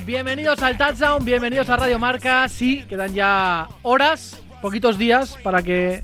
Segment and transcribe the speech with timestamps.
[0.00, 2.48] Bienvenidos al Touchdown, bienvenidos a Radio Marca.
[2.48, 6.02] Sí, quedan ya horas, poquitos días para que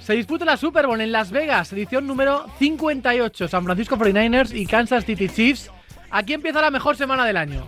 [0.00, 3.46] se dispute la Super Bowl en Las Vegas, edición número 58.
[3.46, 5.70] San Francisco 49ers y Kansas City Chiefs.
[6.10, 7.64] Aquí empieza la mejor semana del año.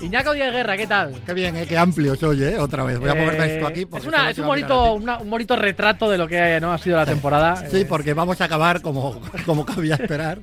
[0.00, 1.14] Iñaco Díaz Guerra, ¿qué tal?
[1.24, 2.58] Qué bien, eh, qué amplio soy, ¿eh?
[2.58, 2.98] Otra vez.
[2.98, 3.80] Voy a moverme esto aquí.
[3.82, 6.72] Es, porque una- es un, bonito, una- un bonito retrato de lo que ¿no?
[6.72, 7.56] ha sido la temporada.
[7.70, 10.38] Sí, Eh, porque vamos a acabar como, como cabía esperar.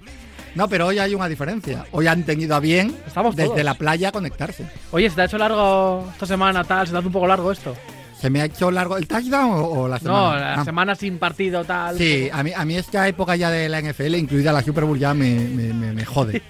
[0.56, 1.86] No, pero hoy hay una diferencia.
[1.92, 3.64] Hoy han tenido a bien Estamos desde todos.
[3.64, 4.66] la playa conectarse.
[4.92, 6.88] Oye, ¿se te ha hecho largo esta semana tal?
[6.88, 7.75] ¿Se te hace un poco largo esto?
[8.20, 10.39] ¿Se me ha hecho largo el touchdown o, o la No, semana?
[10.39, 11.98] la Ah, semana sin partido tal.
[11.98, 15.00] Sí, a mí, a mí esta época ya de la NFL, incluida la Super Bowl,
[15.00, 16.42] ya me, me, me- me jode.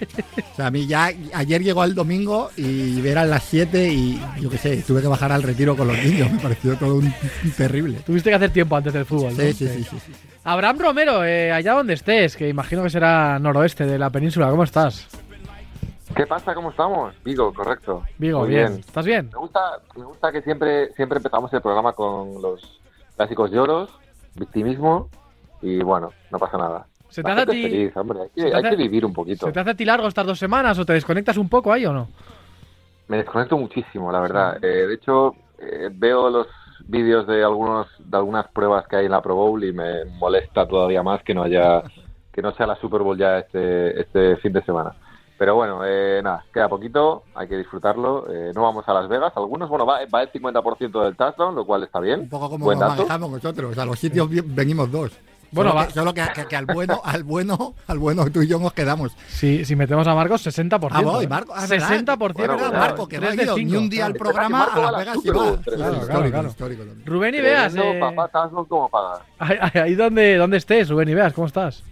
[0.52, 4.50] O sea, a mí ya, ayer llegó el domingo y eran las 7 y yo
[4.50, 6.30] qué sé, tuve que bajar al retiro con los niños.
[6.32, 7.04] Me pareció todo un,
[7.44, 7.98] un terrible.
[8.04, 9.36] Tuviste que hacer tiempo antes del fútbol.
[9.36, 9.42] ¿no?
[9.42, 10.12] Sí, sí, sí, sí, sí.
[10.42, 14.64] Abraham Romero, eh, allá donde estés, que imagino que será noroeste de la península, ¿cómo
[14.64, 15.06] estás?
[16.20, 16.54] ¿Qué pasa?
[16.54, 17.14] ¿Cómo estamos?
[17.24, 18.02] Vigo, correcto.
[18.18, 18.74] Vigo, Muy bien.
[18.74, 19.30] ¿Estás bien?
[19.32, 22.78] Me gusta, me gusta que siempre, siempre empezamos el programa con los
[23.16, 23.88] clásicos lloros,
[24.34, 25.08] victimismo
[25.62, 26.86] y bueno, no pasa nada.
[27.08, 29.46] ¿Se te hace a ti, feliz, hombre, hay que vivir un poquito.
[29.46, 31.86] ¿se te hace a ti largo estas dos semanas o te desconectas un poco ahí
[31.86, 32.08] o no?
[33.08, 34.62] Me desconecto muchísimo, la verdad.
[34.62, 36.48] Eh, de hecho, eh, veo los
[36.80, 40.68] vídeos de algunos de algunas pruebas que hay en la Pro Bowl y me molesta
[40.68, 41.82] todavía más que no haya
[42.30, 44.94] que no sea la Super Bowl ya este este fin de semana.
[45.40, 48.26] Pero bueno, eh, nada, queda poquito, hay que disfrutarlo.
[48.30, 49.32] Eh, no vamos a Las Vegas.
[49.36, 52.20] Algunos, bueno, va, va el 50% del touchdown, lo cual está bien.
[52.20, 53.02] Un poco como Buen nos dato.
[53.04, 53.78] manejamos nosotros.
[53.78, 55.12] A los sitios venimos dos.
[55.50, 58.42] Bueno, solo va- que, solo que, que- que al bueno, al bueno, al bueno tú
[58.42, 59.16] y yo nos quedamos.
[59.28, 60.88] Sí, si metemos a Marcos, 60%.
[60.92, 61.28] Ah, voy, ¿eh?
[61.28, 61.54] Marco.
[61.56, 61.88] ah, ¿verdad?
[61.88, 62.18] 60%.
[62.18, 64.96] Bueno, ¿verdad, bueno, Marco, que no ha ido ni un día al programa a Las
[64.98, 65.56] Vegas y va.
[65.64, 66.48] Claro, claro.
[66.48, 66.82] histórico.
[67.06, 68.28] Rubén y Veas, eh, papá
[68.68, 68.68] como
[69.38, 71.82] ahí- ahí donde, donde estés, Rubén y Veas, ¿cómo estás?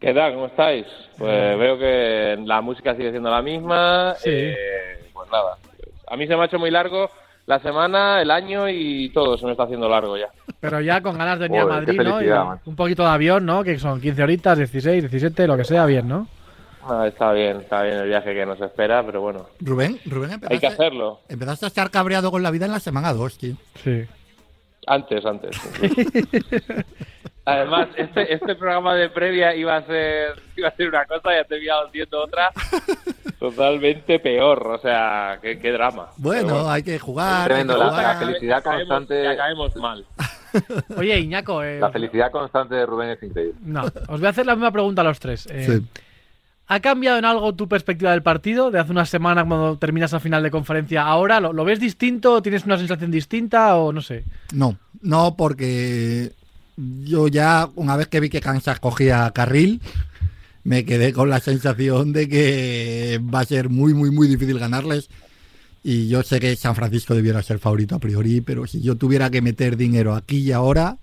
[0.00, 0.34] ¿Qué tal?
[0.34, 0.86] ¿Cómo estáis?
[1.16, 4.14] Pues veo que la música sigue siendo la misma.
[4.18, 4.30] Sí.
[4.30, 5.56] eh, pues nada.
[6.06, 7.10] A mí se me ha hecho muy largo
[7.46, 10.28] la semana, el año y todo se me está haciendo largo ya.
[10.60, 12.22] Pero ya con ganas de venir a Joder, Madrid, ¿no?
[12.22, 13.64] Y un poquito de avión, ¿no?
[13.64, 16.28] Que son 15 horitas, 16, 17, lo que sea, bien, ¿no?
[16.86, 20.38] Ah, está bien, está bien el viaje que nos espera, pero bueno, Rubén, Rubén, hay
[20.38, 21.20] que empezaste, hacerlo.
[21.28, 23.54] empezaste a estar cabreado con la vida en la semana 2, tío.
[23.82, 24.06] Sí.
[24.88, 25.56] Antes, antes.
[27.44, 31.38] Además, este, este programa de previa iba a ser iba a ser una cosa y
[31.38, 32.50] ha terminado siendo otra
[33.38, 34.66] totalmente peor.
[34.66, 36.08] O sea, qué, qué drama.
[36.18, 37.46] Bueno, hay que jugar.
[37.46, 38.04] Tremendo, hay que la- jugar.
[38.14, 39.22] la felicidad Ya caemos- constante.
[39.24, 40.06] Ya caemos mal.
[40.96, 43.54] Oye, Iñaco, eh, La felicidad constante de Rubén es increíble.
[43.62, 45.46] no, os voy a hacer la misma pregunta a los tres.
[45.50, 45.86] Eh, Sí.
[46.70, 50.20] ¿Ha cambiado en algo tu perspectiva del partido de hace una semana cuando terminas al
[50.20, 51.02] final de conferencia?
[51.02, 52.42] ¿Ahora lo, lo ves distinto?
[52.42, 54.24] ¿Tienes una sensación distinta o no sé?
[54.52, 56.32] No, no, porque
[56.76, 59.80] yo ya, una vez que vi que Kansas cogía carril,
[60.62, 65.08] me quedé con la sensación de que va a ser muy, muy, muy difícil ganarles.
[65.82, 69.30] Y yo sé que San Francisco debiera ser favorito a priori, pero si yo tuviera
[69.30, 70.98] que meter dinero aquí y ahora,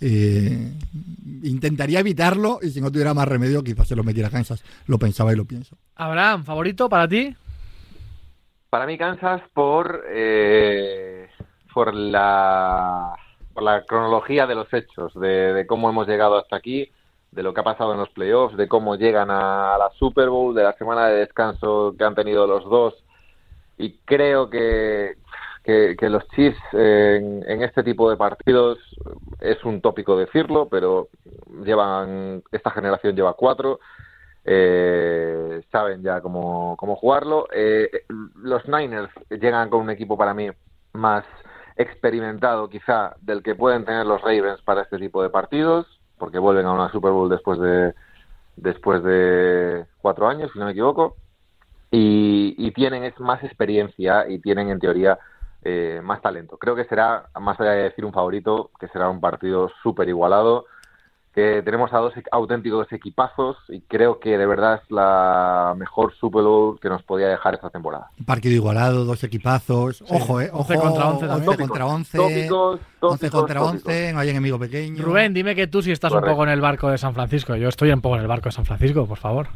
[0.00, 0.72] eh,
[1.42, 4.62] intentaría evitarlo y si no tuviera más remedio, quizás se lo metiera a Kansas.
[4.86, 5.76] Lo pensaba y lo pienso.
[5.96, 7.34] Abraham, ¿favorito para ti?
[8.70, 11.28] Para mí Kansas por eh,
[11.72, 13.14] por la
[13.54, 16.90] por la cronología de los hechos, de, de cómo hemos llegado hasta aquí,
[17.32, 20.54] de lo que ha pasado en los playoffs, de cómo llegan a la Super Bowl,
[20.54, 22.94] de la semana de descanso que han tenido los dos.
[23.76, 25.16] Y creo que,
[25.68, 28.78] que, los Chiefs en, en este tipo de partidos
[29.40, 31.08] es un tópico decirlo, pero
[31.64, 33.78] llevan esta generación lleva cuatro
[34.50, 37.48] eh, saben ya cómo, cómo jugarlo.
[37.52, 38.04] Eh,
[38.36, 40.48] los Niners llegan con un equipo para mí
[40.94, 41.24] más
[41.76, 45.86] experimentado quizá del que pueden tener los Ravens para este tipo de partidos,
[46.16, 47.92] porque vuelven a una Super Bowl después de
[48.56, 51.16] después de cuatro años, si no me equivoco,
[51.90, 55.18] y, y tienen es más experiencia y tienen en teoría
[55.68, 56.56] eh, más talento.
[56.56, 60.64] Creo que será, más allá de decir un favorito, que será un partido súper igualado,
[61.34, 66.14] que tenemos a dos e- auténticos equipazos y creo que de verdad es la mejor
[66.14, 68.10] Super Bowl que nos podía dejar esta temporada.
[68.18, 70.02] Un partido igualado, dos equipazos.
[70.08, 70.48] Ojo, eh.
[70.50, 71.48] 11 Ojo, contra 11 también.
[71.50, 72.18] 11 contra 11.
[72.18, 73.86] Tópicos, 11 contra tópicos.
[73.86, 75.04] 11, no hay enemigo pequeño.
[75.04, 77.54] Rubén, dime que tú si estás un poco en el barco de San Francisco.
[77.56, 79.48] Yo estoy un poco en el barco de San Francisco, por favor.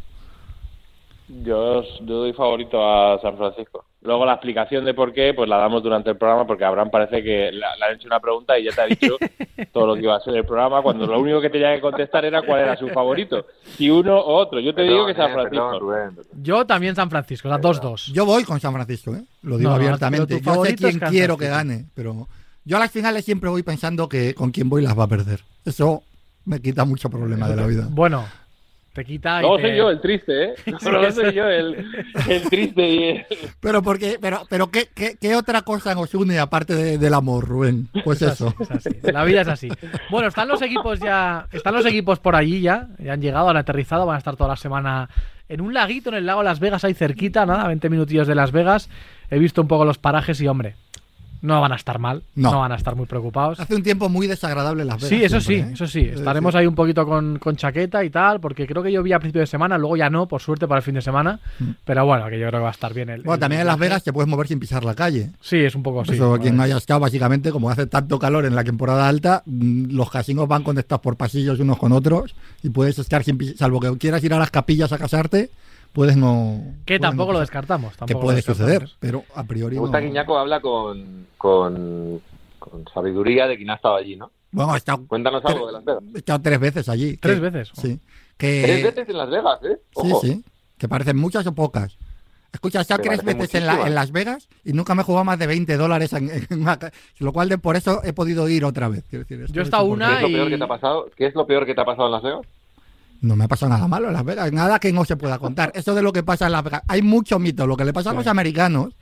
[1.42, 3.86] Yo, yo doy favorito a San Francisco.
[4.02, 7.22] Luego la explicación de por qué, pues la damos durante el programa, porque Abraham parece
[7.22, 9.16] que le, le han hecho una pregunta y ya te ha dicho
[9.72, 12.24] todo lo que iba a ser el programa, cuando lo único que tenía que contestar
[12.24, 13.46] era cuál era su favorito.
[13.76, 14.58] Si uno o otro.
[14.58, 15.70] Yo te digo que San eh, Francisco.
[15.70, 16.18] perdón.
[16.42, 18.12] Yo también San Francisco, las 2-2.
[18.12, 19.22] Yo voy con San Francisco, ¿eh?
[19.42, 20.40] Lo digo No, abiertamente.
[20.40, 22.26] Yo sé quién quiero que gane, pero
[22.64, 25.40] yo a las finales siempre voy pensando que con quién voy las va a perder.
[25.64, 26.02] Eso
[26.44, 27.88] me quita mucho problema de la vida.
[27.90, 28.24] Bueno,
[28.92, 30.54] te quita y No te- soy yo el triste, ¿eh?
[30.82, 31.86] No, no soy yo el,
[32.28, 33.26] el triste y el...
[33.60, 37.46] Pero porque, pero, pero ¿qué, qué, qué otra cosa nos une aparte de- del amor,
[37.48, 37.88] Rubén?
[38.04, 38.54] Pues eso.
[38.60, 39.68] Es así, la vida es así.
[40.10, 43.56] Bueno, están los equipos ya, están los equipos por allí ya, ya han llegado, han
[43.56, 45.08] aterrizado, van a estar toda la semana
[45.48, 48.52] en un laguito en el lago Las Vegas, ahí cerquita, nada, 20 minutillos de Las
[48.52, 48.88] Vegas.
[49.30, 50.76] He visto un poco los parajes y hombre,
[51.42, 52.60] no van a estar mal, no, No.
[52.60, 53.60] van a estar muy preocupados.
[53.60, 55.08] Hace un tiempo muy desagradable en Las Vegas.
[55.10, 55.70] Sí, eso sí, ¿eh?
[55.72, 56.00] eso sí.
[56.00, 59.18] Es Estaremos ahí un poquito con, con chaqueta y tal, porque creo que llovía a
[59.18, 61.40] principio de semana, luego ya no, por suerte para el fin de semana.
[61.84, 63.20] Pero bueno, que yo creo que va a estar bien el.
[63.20, 63.24] Mm.
[63.24, 63.78] Bueno, el también en Las.
[63.78, 65.30] Vegas te puedes mover sin pisar la calle.
[65.40, 66.12] Sí, es un poco así.
[66.14, 69.94] Eso, quien no haya estado, básicamente, como hace tanto calor en la temporada alta, mm,
[69.96, 73.96] los casinos van conectados por pasillos unos con otros y puedes estar sin salvo que
[73.98, 75.50] quieras ir a las capillas a casarte,
[75.92, 76.60] puedes no.
[76.84, 77.92] Que puedes tampoco no lo descartamos.
[77.92, 78.72] Que tampoco lo puede descartamos.
[78.72, 79.76] suceder, pero a priori.
[79.76, 80.02] Me gusta no.
[80.02, 82.20] que Iñaco habla con, con,
[82.58, 84.30] con sabiduría de quien ha estado allí, ¿no?
[84.50, 86.02] Bueno, he estado, Cuéntanos algo de Las Vegas.
[86.14, 87.16] he estado tres veces allí.
[87.16, 87.70] ¿Tres que- veces?
[87.74, 88.00] Sí.
[88.36, 89.78] Que, Tres veces en Las Vegas, ¿eh?
[90.02, 90.20] Sí, Ojo.
[90.20, 90.44] sí.
[90.76, 91.96] Que parecen muchas o pocas.
[92.52, 93.88] Escucha, he estado tres veces en, la- muchísimas.
[93.88, 96.78] en Las Vegas y nunca me he jugado más de 20 dólares en, en una
[97.18, 99.04] Lo cual de por eso he podido ir otra vez.
[99.08, 101.10] quiero decir, Yo he es estado una ¿Qué es lo peor que te ha pasado?
[101.16, 102.40] ¿Qué es lo peor que te ha pasado en Las Vegas?
[103.22, 105.72] No me ha pasado nada malo en Las Vegas, nada que no se pueda contar.
[105.74, 106.82] Eso de lo que pasa en Las Vegas.
[106.88, 107.66] Hay mucho mito.
[107.66, 108.94] Lo que le pasa a los americanos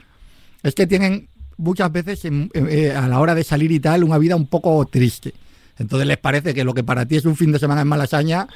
[0.62, 4.18] es que tienen muchas veces en- eh, a la hora de salir y tal una
[4.18, 5.34] vida un poco triste.
[5.80, 8.46] Entonces les parece que lo que para ti es un fin de semana en Malasaña,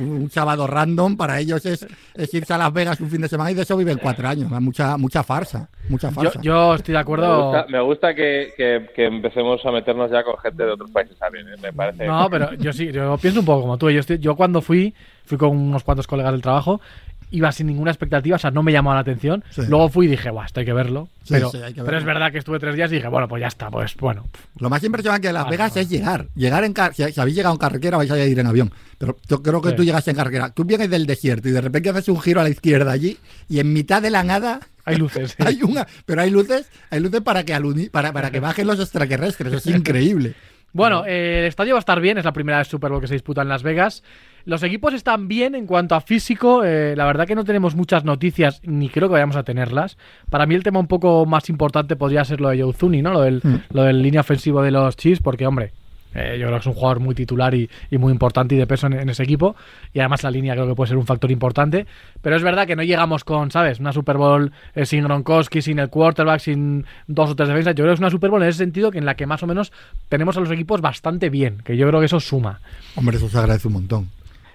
[0.00, 3.50] un sábado random, para ellos es, es irse a Las Vegas un fin de semana
[3.50, 4.50] y de eso viven cuatro años.
[4.60, 6.40] Mucha, mucha farsa, mucha Yo, farsa.
[6.42, 7.44] yo estoy de Me acuerdo.
[7.44, 11.16] gusta, me gusta que, que- que empecemos a meternos ya con gente de otros países
[11.18, 11.56] también, ¿eh?
[11.62, 12.06] me parece.
[12.06, 13.88] No, pero yo sí, yo pienso un poco como tú.
[13.90, 14.94] Yo, estoy- yo cuando fui,
[15.24, 16.80] fui con unos cuantos colegas del trabajo,
[17.30, 19.44] iba sin ninguna expectativa, o sea, no me llamaba la atención.
[19.50, 19.62] Sí.
[19.68, 21.08] Luego fui y dije, guau, esto hay que verlo.
[21.24, 21.98] Sí, pero, sí, hay que pero verlo.
[21.98, 24.26] es verdad que estuve tres días y dije, bueno, pues ya está, pues bueno.
[24.58, 25.80] Lo más impresionante de Las Vale, Vegas vale.
[25.82, 26.26] es llegar.
[26.34, 28.72] Llegar en car- si, si habéis llegado en carretera vais a ir en avión.
[28.98, 30.50] Pero yo creo que tú llegas en carretera.
[30.50, 33.16] Tú vienes del desierto y de repente haces un giro a la izquierda allí
[33.48, 35.36] y en mitad de la nada Hay luces.
[35.44, 35.86] hay una.
[36.06, 39.52] Pero hay luces, hay luces para que aluni- para, para que bajen los extraterrestres.
[39.52, 40.34] Es increíble.
[40.72, 43.06] Bueno, eh, el estadio va a estar bien, es la primera vez Super Bowl que
[43.08, 44.02] se disputa en Las Vegas.
[44.44, 46.62] Los equipos están bien en cuanto a físico.
[46.64, 49.96] eh, la verdad que no tenemos muchas noticias, ni creo que vayamos a tenerlas.
[50.30, 53.12] Para mí el tema un poco más importante podría ser lo de Joe Zuni, ¿no?
[53.12, 53.56] Lo del, Mm.
[53.72, 55.72] lo del línea ofensivo de los Chiefs, porque, hombre,
[56.14, 58.66] eh, yo creo que es un jugador muy titular y, y muy importante y de
[58.66, 59.56] peso en, en ese equipo.
[59.92, 61.86] Y además la línea creo que puede ser un factor importante.
[62.22, 63.80] Pero es verdad que no llegamos con, ¿sabes?
[63.80, 67.74] Una Super Bowl eh, sin Gronkowski, sin el quarterback, sin dos o tres defensas.
[67.74, 69.42] Yo creo que es una Super Bowl en ese sentido que en la que más
[69.42, 69.72] o menos
[70.08, 71.58] tenemos a los equipos bastante bien.
[71.64, 72.60] Que yo creo que eso suma.
[72.96, 74.08] Hombre, eso se agradece un montón.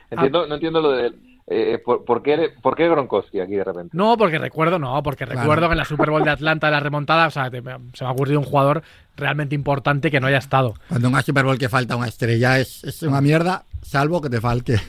[0.10, 1.12] Entiendo, no entiendo lo de...
[1.48, 3.90] eh, ¿por, por qué, ¿Por qué Gronkowski aquí de repente?
[3.98, 5.42] No, porque recuerdo, no, porque Claro.
[5.42, 8.04] recuerdo que en la Super Bowl de Atlanta, de la remontada, o sea, te- se
[8.04, 8.82] me ha ocurrido un jugador
[9.18, 10.74] realmente importante que no haya estado.
[10.88, 14.30] Cuando en una Super Bowl que falta una estrella es, es una mierda, salvo que
[14.30, 14.80] te falte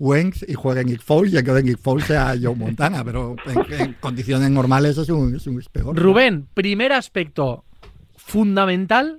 [0.00, 3.04] Wentz y juegue Nick Foles y que de Nick Foles sea Joe Montana.
[3.04, 5.96] Pero en, en condiciones normales es un, es un es peor.
[5.96, 7.64] Rubén, primer aspecto
[8.16, 9.18] fundamental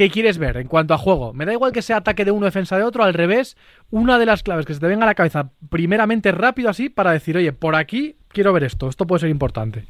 [0.00, 1.34] que quieres ver en cuanto a juego.
[1.34, 3.58] Me da igual que sea ataque de uno, defensa de otro, al revés.
[3.90, 7.12] Una de las claves que se te venga a la cabeza, primeramente rápido así, para
[7.12, 9.84] decir, oye, por aquí quiero ver esto, esto puede ser importante.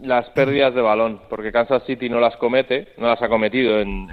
[0.00, 4.08] las pérdidas de balón, porque Kansas City no las comete, no las ha cometido en,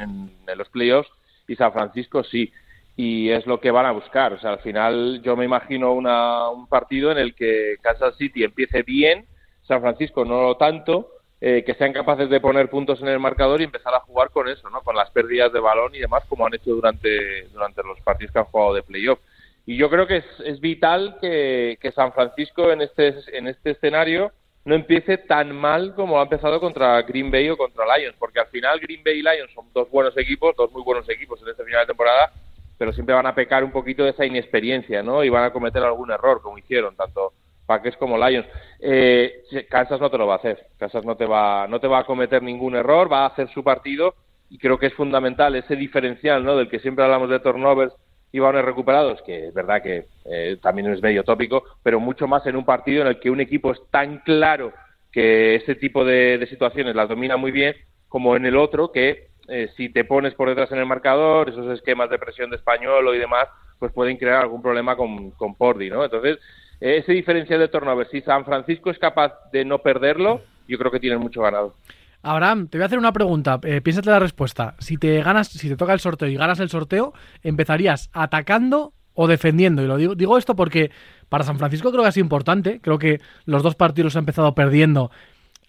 [0.57, 1.09] los playoffs
[1.47, 2.51] y San Francisco sí.
[2.97, 4.33] Y es lo que van a buscar.
[4.33, 8.43] O sea, al final yo me imagino una- un partido en el que Kansas City
[8.43, 9.23] empiece bien,
[9.67, 11.07] San Francisco no tanto,
[11.47, 14.49] eh, que sean capaces de poner puntos en el marcador y empezar a jugar con
[14.49, 14.81] eso, ¿no?
[14.81, 18.39] Con las pérdidas de balón y demás, como han hecho durante, durante los partidos que
[18.39, 19.19] han jugado de playoff.
[19.67, 23.69] Y yo creo que es, es vital que, que San Francisco en este, en este
[23.69, 24.31] escenario
[24.63, 28.47] no empiece tan mal como ha empezado contra Green Bay o contra Lions, porque al
[28.47, 31.63] final Green Bay y Lions son dos buenos equipos, dos muy buenos equipos en este
[31.63, 32.31] final de temporada,
[32.75, 35.23] pero siempre van a pecar un poquito de esa inexperiencia, ¿no?
[35.23, 37.33] Y van a cometer algún error, como hicieron tanto
[37.65, 38.47] Packers como Lions.
[38.79, 41.99] Eh, Kansas no te lo va a hacer, Kansas no te va, no te va
[41.99, 44.15] a cometer ningún error, va a hacer su partido
[44.49, 46.55] y creo que es fundamental ese diferencial, ¿no?
[46.55, 47.93] Del que siempre hablamos de turnovers
[48.31, 52.45] y balones recuperados, que es verdad que eh, también es medio tópico, pero mucho más
[52.45, 54.73] en un partido en el que un equipo es tan claro
[55.11, 57.75] que ese tipo de, de situaciones las domina muy bien,
[58.09, 61.71] como en el otro que eh, si te pones por detrás en el marcador, esos
[61.71, 65.89] esquemas de presión de español y demás, pues pueden crear algún problema con, con Pordi,
[65.89, 66.03] ¿no?
[66.03, 66.39] Entonces,
[66.85, 70.99] ese diferencial de turnover, si San Francisco es capaz de no perderlo, yo creo que
[70.99, 71.75] tienen mucho ganado.
[72.21, 73.59] Abraham, te voy a hacer una pregunta.
[73.63, 74.75] Eh, piénsate la respuesta.
[74.79, 77.13] Si te ganas, si te toca el sorteo y ganas el sorteo,
[77.43, 79.83] ¿empezarías atacando o defendiendo?
[79.83, 80.89] Y lo digo, digo esto porque
[81.29, 82.79] para San Francisco creo que ha sido importante.
[82.81, 85.11] Creo que los dos partidos los ha empezado perdiendo.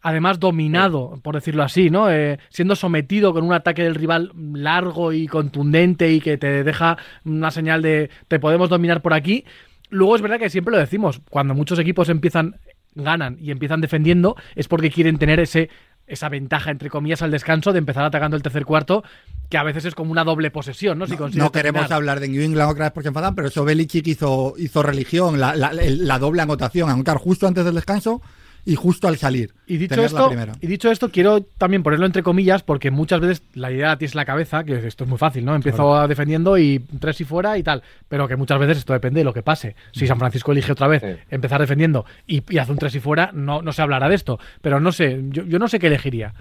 [0.02, 2.10] además dominado, por decirlo así, ¿no?
[2.10, 6.96] Eh, siendo sometido con un ataque del rival largo y contundente y que te deja
[7.24, 9.44] una señal de te podemos dominar por aquí.
[9.88, 12.56] Luego es verdad que siempre lo decimos, cuando muchos equipos empiezan
[12.96, 15.68] ganan y empiezan defendiendo es porque quieren tener ese
[16.06, 19.02] esa ventaja, entre comillas, al descanso de empezar atacando el tercer cuarto,
[19.50, 21.06] que a veces es como una doble posesión, ¿no?
[21.08, 24.54] Si no, queremos hablar de New England otra vez porque enfadan, pero eso Belichick hizo,
[24.56, 28.22] hizo religión, la, la, la doble anotación, anotar justo antes del descanso
[28.66, 29.54] y justo al salir.
[29.66, 30.30] Y dicho, esto,
[30.60, 34.18] y dicho esto, quiero también ponerlo entre comillas, porque muchas veces la idea tienes en
[34.18, 35.54] la cabeza, que esto es muy fácil, ¿no?
[35.54, 39.24] Empiezo defendiendo y tres y fuera y tal, pero que muchas veces esto depende de
[39.24, 39.76] lo que pase.
[39.92, 43.62] Si San Francisco elige otra vez empezar defendiendo y, hace un tres y fuera, no,
[43.62, 44.40] no se hablará de esto.
[44.60, 46.34] Pero no sé, yo, yo no sé qué elegiría.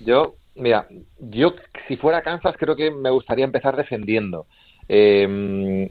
[0.00, 0.86] Yo, mira,
[1.18, 1.54] yo
[1.88, 4.46] si fuera Kansas creo que me gustaría empezar defendiendo.
[4.88, 5.90] Eh,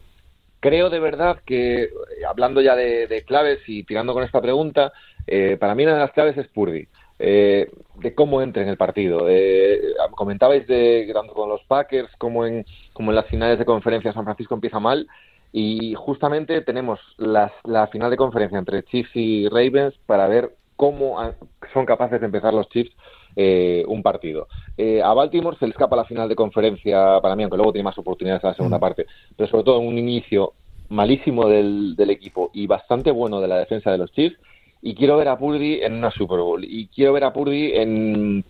[0.61, 1.89] creo de verdad que,
[2.29, 4.93] hablando ya de, claves y tirando con esta pregunta,
[5.27, 6.87] eh, para mí una de las claves es Purdy.
[7.23, 9.27] Eh, de cómo entra en el partido.
[9.29, 9.79] Eh,
[10.15, 14.23] comentabais de tanto con los Packers como en, como en las finales de conferencia San
[14.23, 15.07] Francisco empieza mal
[15.51, 21.19] y justamente tenemos las, la final de conferencia entre Chiefs y Ravens para ver cómo
[21.73, 22.91] son capaces de empezar los Chiefs
[23.35, 24.47] eh, un partido.
[24.77, 27.85] Eh, a Baltimore se le escapa la final de conferencia para mí, aunque luego tiene
[27.85, 28.81] más oportunidades en la segunda mm.
[28.81, 29.05] parte,
[29.37, 30.53] pero sobre todo un inicio
[30.89, 34.37] malísimo del, equipo y bastante bueno de la defensa de los Chiefs.
[34.81, 36.63] Y quiero ver a Purdy en una Super Bowl.
[36.63, 38.43] Y quiero ver a Purdy en,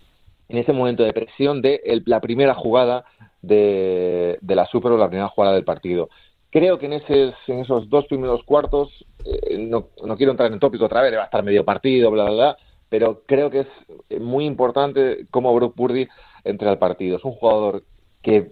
[0.47, 3.05] en ese momento de presión de la primera jugada
[3.41, 6.09] de, la Super Bowl, la primera jugada del partido.
[6.49, 10.53] Creo que en, ese, en esos dos primeros cuartos, eh, no, no, quiero entrar en
[10.53, 12.57] el tópico otra vez, va a estar medio partido, bla, bla, bla,
[12.89, 13.61] pero creo que
[14.09, 16.07] es muy importante cómo Brock Purdy
[16.43, 17.17] entra al partido.
[17.17, 17.83] Es un jugador
[18.21, 18.51] que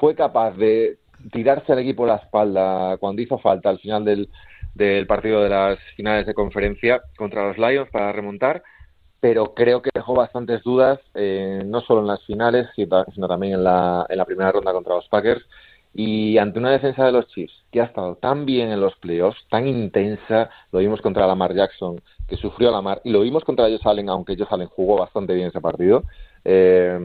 [0.00, 0.98] fue capaz de
[1.32, 4.28] tirarse al equipo a la espalda cuando hizo falta al final del,
[4.76, 8.62] del partido de las finales de conferencia contra los Lions para remontar,
[9.20, 13.64] pero creo que dejó bastantes dudas, eh, no solo en las finales, sino también en
[13.64, 15.44] la, en la primera ronda contra los Packers.
[15.94, 19.42] Y ante una defensa de los Chiefs que ha estado tan bien en los playoffs,
[19.48, 23.88] tan intensa, lo vimos contra Lamar Jackson, que sufrió Lamar, y lo vimos contra Josh
[23.88, 26.04] Allen, aunque Josh Allen jugó bastante bien ese partido.
[26.44, 26.98] Eh,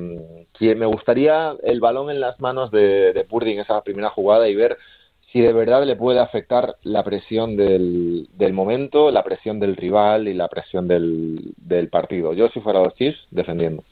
[0.59, 4.55] me gustaría el balón en las manos de, de Purdy en esa primera jugada y
[4.55, 4.77] ver
[5.31, 10.27] si de verdad le puede afectar la presión del, del momento, la presión del rival
[10.27, 12.33] y la presión del, del partido.
[12.33, 13.83] Yo, si fuera los Chiefs, defendiendo.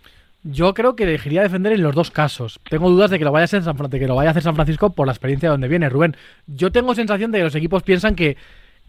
[0.43, 2.59] Yo creo que elegiría defender en los dos casos.
[2.69, 4.55] Tengo dudas de que lo vaya a hacer San, que lo vaya a hacer San
[4.55, 6.15] Francisco por la experiencia de donde viene Rubén.
[6.47, 8.37] Yo tengo sensación de que los equipos piensan que,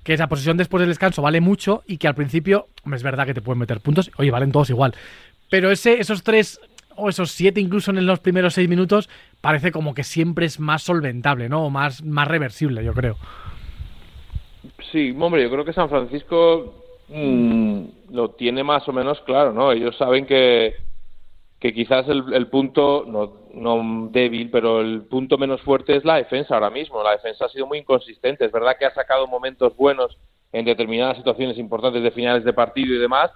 [0.04, 3.35] que esa posición después del descanso vale mucho y que al principio, es verdad que
[3.35, 4.95] te pueden meter puntos, oye, valen todos igual.
[5.50, 6.61] Pero ese, esos tres
[7.00, 9.09] o esos siete incluso en los primeros seis minutos
[9.40, 11.66] parece como que siempre es más solventable, ¿no?
[11.66, 13.16] O más, más reversible, yo creo.
[14.92, 16.75] Sí, hombre, yo creo que San Francisco
[17.09, 19.73] mm, lo tiene más o menos claro, ¿no?
[19.73, 20.75] Ellos saben que
[21.61, 26.54] que quizás el, punto, no, no, débil, pero el punto menos fuerte es la defensa
[26.54, 27.02] ahora mismo.
[27.02, 28.47] La defensa ha sido muy inconsistente.
[28.47, 30.16] Es verdad que ha sacado momentos buenos
[30.52, 33.30] en determinadas situaciones importantes de finales de partido y demás,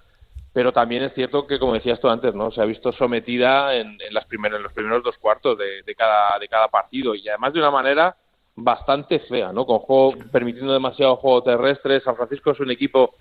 [0.54, 2.52] pero también es cierto que, como decías tú antes, ¿no?
[2.52, 6.38] se ha visto sometida en, en las en los primeros dos cuartos de, de, cada,
[6.38, 8.16] de cada partido y además de una manera
[8.54, 9.66] bastante fea, ¿no?
[9.66, 11.98] con juego, permitiendo demasiado juego terrestre.
[12.00, 13.16] San Francisco es un equipo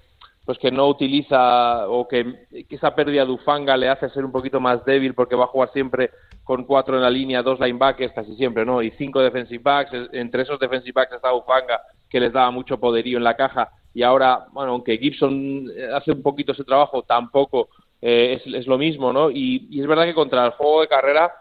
[0.46, 4.60] pues que no utiliza o que, esa pérdida de Ufanga le hace ser un poquito
[4.60, 6.12] más débil porque va a jugar siempre
[6.44, 8.84] con cuatro en la línea, dos linebackers casi siempre, ¿no?
[8.84, 9.92] Y cinco defensive backs.
[10.12, 14.04] Entre esos defensive backs está Ufanga que les daba mucho poderío en la caja y
[14.04, 17.70] ahora, bueno, aunque Gibson hace un poquito ese trabajo, tampoco
[18.02, 19.32] eh, es, lo mismo, ¿no?
[19.32, 21.32] Y, es verdad que contra el juego de carrera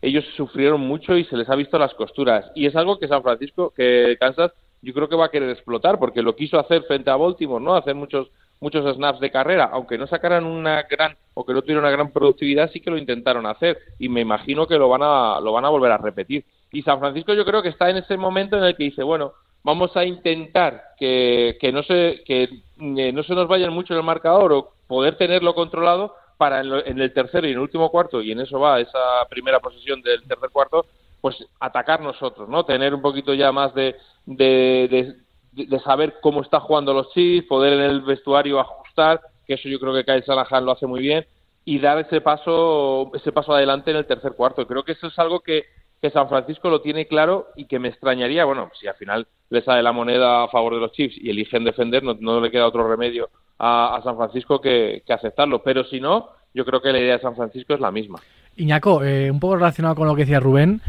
[0.00, 2.50] ellos sufrieron mucho y se les ha visto las costuras.
[2.54, 5.98] Y es algo que San Francisco, que Kansas, yo creo que va a querer explotar
[5.98, 7.74] porque lo quiso hacer frente a Baltimore, ¿no?
[7.74, 11.84] Hacer muchos muchos snaps de carrera, aunque no sacaran una gran o que no tuvieran
[11.84, 15.38] una gran productividad, sí que lo intentaron hacer y me imagino que lo van a
[15.40, 16.44] lo van a volver a repetir.
[16.72, 19.34] Y San Francisco yo creo que está en ese momento en el que dice, bueno,
[19.66, 23.98] vamos a intentar que, que no se que eh, no se nos vayan mucho en
[23.98, 28.22] el marcador o poder tenerlo controlado para en, el tercer y en el último cuarto
[28.22, 30.86] y en eso va esa primera posesión del tercer cuarto
[31.20, 32.64] pues atacar nosotros, ¿no?
[32.64, 33.96] Tener un poquito ya más de,
[34.26, 35.16] de,
[35.50, 39.80] de, saber cómo está jugando los Chiefs, poder en el vestuario ajustar, que eso yo
[39.80, 41.26] creo que Kyle Shanahan lo hace muy bien,
[41.64, 44.68] y dar ese paso, ese paso adelante en el tercer cuarto.
[44.68, 45.64] Creo que eso es algo que,
[46.00, 49.62] que San Francisco lo tiene claro y que me extrañaría, bueno, si al final le
[49.62, 52.66] sale la moneda a favor de los Chiefs y eligen defender, no, no le queda
[52.66, 55.62] otro remedio a, San Francisco que, que, aceptarlo.
[55.62, 58.20] Pero si no, yo creo que la idea de San Francisco es la misma.
[58.56, 60.80] Iñaco, eh, un poco relacionado con lo que decía Rubén,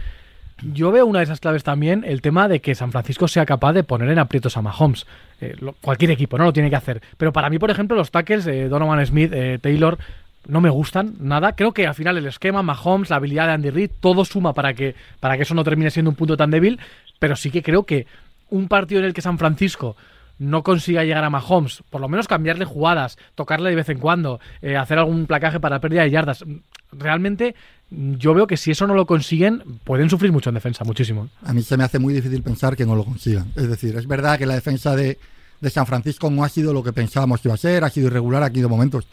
[0.64, 3.74] yo veo una de esas claves también, el tema de que San Francisco sea capaz
[3.74, 5.06] de poner en aprietos a Mahomes.
[5.40, 6.46] Eh, cualquier equipo, ¿no?
[6.46, 7.02] Lo tiene que hacer.
[7.18, 10.00] Pero para mí, por ejemplo, los tackles, eh, Donovan Smith, eh, Taylor,
[10.48, 11.56] no me gustan nada.
[11.56, 14.74] Creo que al final el esquema, Mahomes, la habilidad de Andy Reid, todo suma para
[14.74, 16.80] que, para que eso no termine siendo un punto tan débil.
[17.20, 18.08] Pero sí que creo que
[18.50, 19.96] un partido en el que San Francisco
[20.40, 24.40] no consiga llegar a Mahomes, por lo menos cambiarle jugadas, tocarle de vez en cuando,
[24.62, 26.46] eh, hacer algún placaje para pérdida de yardas.
[26.92, 27.56] Realmente
[27.90, 31.30] yo veo que si eso no lo consiguen, pueden sufrir mucho en defensa, muchísimo.
[31.44, 33.52] A mí se me hace muy difícil pensar que no lo consigan.
[33.56, 35.18] Es decir, es verdad que la defensa de,
[35.60, 38.08] de San Francisco no ha sido lo que pensábamos que iba a ser, ha sido
[38.08, 39.08] irregular, ha habido momentos.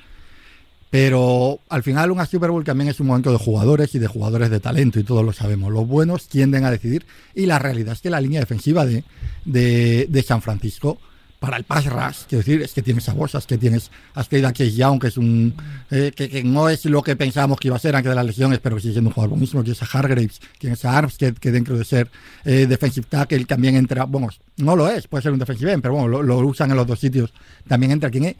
[0.95, 4.49] Pero al final una Super Bowl también es un momento de jugadores y de jugadores
[4.49, 5.73] de talento y todos lo sabemos.
[5.73, 9.03] Los buenos tienden a decidir y la realidad es que la línea defensiva de,
[9.45, 10.99] de, San Francisco
[11.41, 14.53] para el pass rush, quiero decir, es que tienes a Bosas, que tienes a Skate
[14.53, 15.53] Chase Young, que es un
[15.91, 18.61] eh, que, no es lo que pensábamos que iba a ser antes de las lesiones,
[18.61, 21.51] pero que sigue siendo un jugador buenísimo, tienes a Hargraves, tienes a Arms, que, que
[21.51, 22.09] dentro de ser
[22.45, 25.95] eh, defensive tackle también entra, bueno, no lo es, puede ser un defensive end, pero
[25.95, 27.35] bueno, lo, lo usan en los dos sitios,
[27.67, 28.37] también entra quien es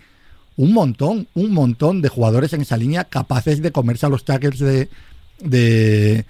[0.57, 4.61] un montón, un montón de jugadores en esa línea capaces de comerse a los tackles
[4.61, 4.89] de,
[5.41, 6.25] de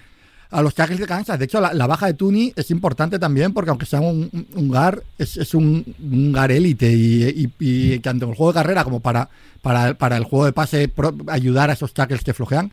[0.50, 1.38] a los tackles de Kansas.
[1.38, 5.02] De hecho, la, baja de Tuni es importante también porque aunque sea un, un GAR,
[5.19, 8.85] es, es un, un, GAR élite y, y, y, tanto en el juego de carrera
[8.85, 9.28] como para,
[9.62, 10.90] para, para el juego de pase
[11.28, 12.71] ayudar a esos tackles que flojean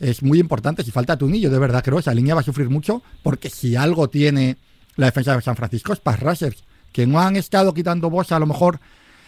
[0.00, 0.82] es muy importante.
[0.82, 3.50] Si falta Tuni, yo de verdad creo que esa línea va a sufrir mucho porque
[3.50, 4.56] si algo tiene
[4.96, 8.38] la defensa de San Francisco es pass rushers, que no han estado quitando voz a
[8.38, 8.80] lo mejor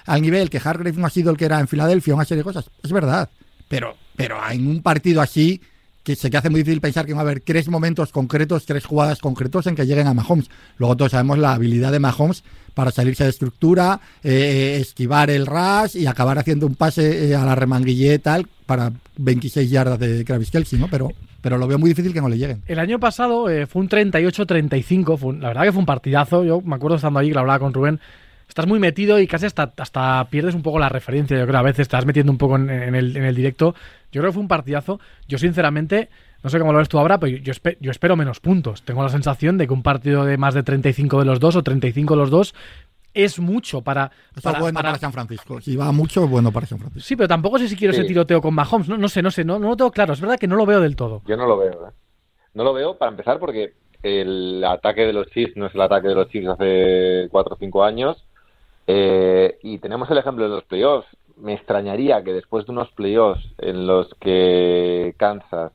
[0.09, 2.45] al nivel que Hargrave no ha sido el que era en Filadelfia, una serie de
[2.45, 2.71] cosas.
[2.83, 3.29] Es verdad,
[3.69, 5.61] pero, pero en un partido así
[6.03, 8.87] que se que hace muy difícil pensar que va a haber tres momentos concretos, tres
[8.87, 10.49] jugadas concretos en que lleguen a Mahomes.
[10.79, 15.97] Luego todos sabemos la habilidad de Mahomes para salirse de estructura, eh, esquivar el rush
[15.97, 20.51] y acabar haciendo un pase eh, a la remanguillé tal para 26 yardas de Travis
[20.51, 20.89] Kelsey, ¿no?
[20.89, 22.63] Pero, pero lo veo muy difícil que no le lleguen.
[22.67, 26.43] El año pasado eh, fue un 38-35, la verdad que fue un partidazo.
[26.43, 28.01] Yo me acuerdo estando allí que hablaba con Rubén
[28.49, 31.39] estás muy metido y casi hasta, hasta pierdes un poco la referencia.
[31.39, 33.75] Yo creo a veces estás metiendo un poco en, en, el, en el directo.
[34.11, 35.01] Yo creo que fue un partidazo.
[35.29, 36.09] Yo, sinceramente,
[36.43, 38.83] no sé cómo lo ves tú ahora, pero yo, espe yo, espero menos puntos.
[38.83, 41.63] Tengo la sensación de que un partido de más de 35 de los dos o
[41.63, 42.55] 35 de los dos
[43.15, 44.11] es mucho para.
[44.33, 44.89] Eso para, es bueno para...
[44.91, 45.61] para, San Francisco.
[45.61, 47.07] Si va mucho, es bueno para San Francisco.
[47.07, 48.01] Sí, pero tampoco sé si quiero sí.
[48.01, 48.89] ese tiroteo con Mahomes.
[48.89, 50.15] No, no sé, no sé, no, no lo tengo claro.
[50.15, 51.23] Es verdad que no lo veo del todo.
[51.27, 51.93] Yo no lo veo, ¿eh?
[52.55, 56.09] No lo veo para empezar porque el ataque de los Chiefs no es el ataque
[56.09, 58.28] de los Chiefs hace 4 o 5 años
[58.91, 61.07] eh, y tenemos el ejemplo de los playoffs.
[61.37, 65.73] Me extrañaría que después de unos playoffs en los que Kansas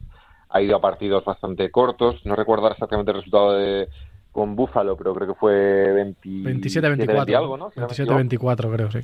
[0.50, 3.88] ha ido a partidos bastante cortos, no recuerdo exactamente el resultado de
[4.32, 7.70] con Buffalo, pero creo que fue 27-24 algo, ¿no?
[7.70, 9.00] Si 27-24 creo, sí.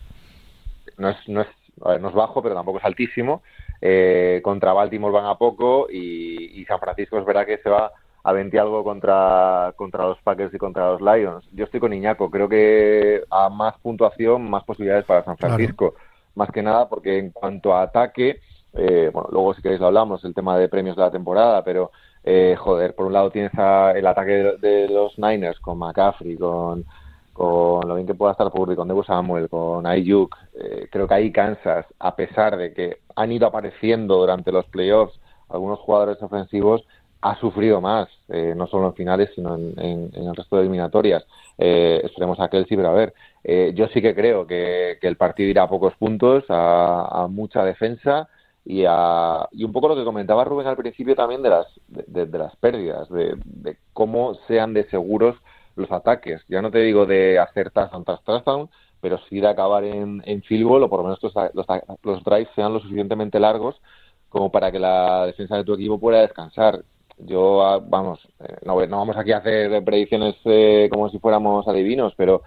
[0.98, 1.48] No es, no, es,
[1.86, 3.44] a ver, no es bajo, pero tampoco es altísimo.
[3.80, 7.92] Eh, contra Baltimore van a poco y, y San Francisco es verdad que se va
[8.24, 11.48] a 20 algo contra, contra los Packers y contra los Lions.
[11.54, 15.92] Yo estoy con Iñaco, creo que a más puntuación, más posibilidades para San Francisco.
[15.92, 16.06] Claro.
[16.36, 18.40] Más que nada porque en cuanto a ataque,
[18.74, 21.92] eh, bueno, luego si queréis lo hablamos, el tema de premios de la temporada, pero
[22.24, 26.38] eh, joder, por un lado tienes a, el ataque de, de, los Niners con McCaffrey,
[26.38, 26.86] con,
[27.34, 30.36] con lo bien que pueda estar Purdy, con Debu Samuel, con Ayuk.
[30.54, 35.20] Eh, creo que ahí Kansas, a pesar de que han ido apareciendo durante los playoffs
[35.48, 36.86] algunos jugadores ofensivos,
[37.22, 41.26] ha sufrido más, eh, no solo en finales, sino en, el resto de eliminatorias.
[41.58, 45.18] Eh, esperemos a Kelsey, pero a ver, eh, yo sí que creo que, que, el
[45.18, 48.30] partido irá a pocos puntos, a, mucha defensa
[48.64, 52.26] y, a, y, un poco lo que comentaba Rubén al principio también de las, de,
[52.38, 55.36] las pérdidas, de, de, cómo sean de seguros
[55.76, 56.42] los ataques.
[56.48, 58.70] Ya no te digo de hacer touchdown tras touchdown,
[59.02, 61.66] pero sí de acabar en, en field goal o por lo menos los, los,
[62.04, 63.82] los drives sean lo suficientemente largos
[64.30, 66.84] como para que la defensa de tu equipo pueda descansar
[67.26, 71.68] yo, ah, vamos, eh, no, no, vamos aquí a hacer predicciones eh, como si fuéramos
[71.68, 72.44] adivinos, pero,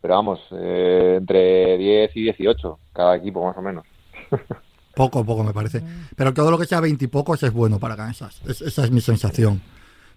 [0.00, 3.84] pero vamos, eh, entre 10 y 18, cada equipo más o menos.
[4.94, 5.82] poco, poco me parece.
[6.16, 8.40] Pero todo lo que sea 20 y pocos es bueno para Kansas.
[8.46, 9.60] Es, esa es mi sensación.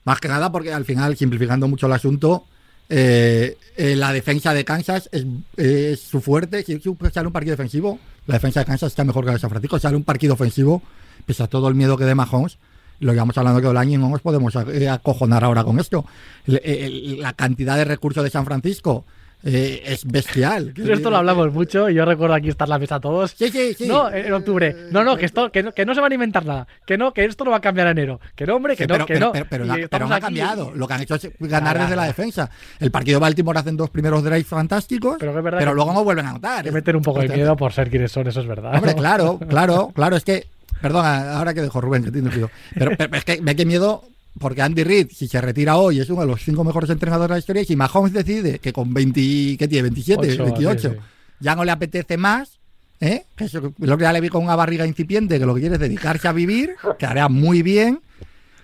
[0.03, 2.43] Más que nada porque al final, simplificando mucho el asunto,
[2.89, 6.63] eh, la defensa de Kansas es, es su fuerte.
[6.63, 6.79] Si,
[7.13, 9.79] sale un partido defensivo, la defensa de Kansas está mejor que la de San Francisco.
[9.79, 10.81] Sale un partido ofensivo,
[11.25, 12.57] pese a todo el miedo que de Mahomes,
[13.03, 16.05] lo llevamos hablando año y no nos podemos acojonar ahora con esto.
[16.45, 19.05] La cantidad de recursos de San Francisco
[19.45, 20.73] eh, es bestial.
[20.77, 23.31] Esto lo hablamos mucho y yo recuerdo aquí estar la mesa todos.
[23.31, 23.87] Sí, sí, sí.
[23.87, 24.73] No, en octubre.
[24.89, 26.65] No, no, que esto, que no, que no se van a inventar nada.
[26.87, 28.21] Que no, que esto no va a cambiar en enero.
[28.35, 29.31] Que no, hombre, que sí, no, pero, que pero, no.
[29.33, 30.71] Pero, pero, pero, pero no ha cambiado.
[30.73, 32.49] Lo que han hecho es ganar desde la defensa.
[32.79, 36.05] El partido de Baltimore hacen dos primeros drives fantásticos, pero, es verdad pero luego no
[36.05, 36.59] vuelven a anotar.
[36.59, 38.73] Hay que meter un poco de miedo por ser quienes son, eso es verdad.
[38.75, 40.15] Hombre, claro, claro, claro.
[40.15, 40.47] Es que
[40.83, 42.29] Perdona, ahora que dejo Rubén, que tiene
[42.77, 44.03] pero, pero, es que me qué miedo
[44.37, 47.35] porque Andy Reid, si se retira hoy, es uno de los cinco mejores entrenadores de
[47.35, 47.61] la historia.
[47.61, 49.83] Y si Mahomes decide que con 20, ¿qué tiene?
[49.83, 51.01] 27, 8, 28, sí, sí.
[51.39, 52.59] ya no le apetece más,
[52.99, 53.23] ¿eh?
[53.33, 55.75] Que eso- el otro día le vi con una barriga incipiente que lo que quiere
[55.75, 58.01] es dedicarse a vivir, que hará muy bien.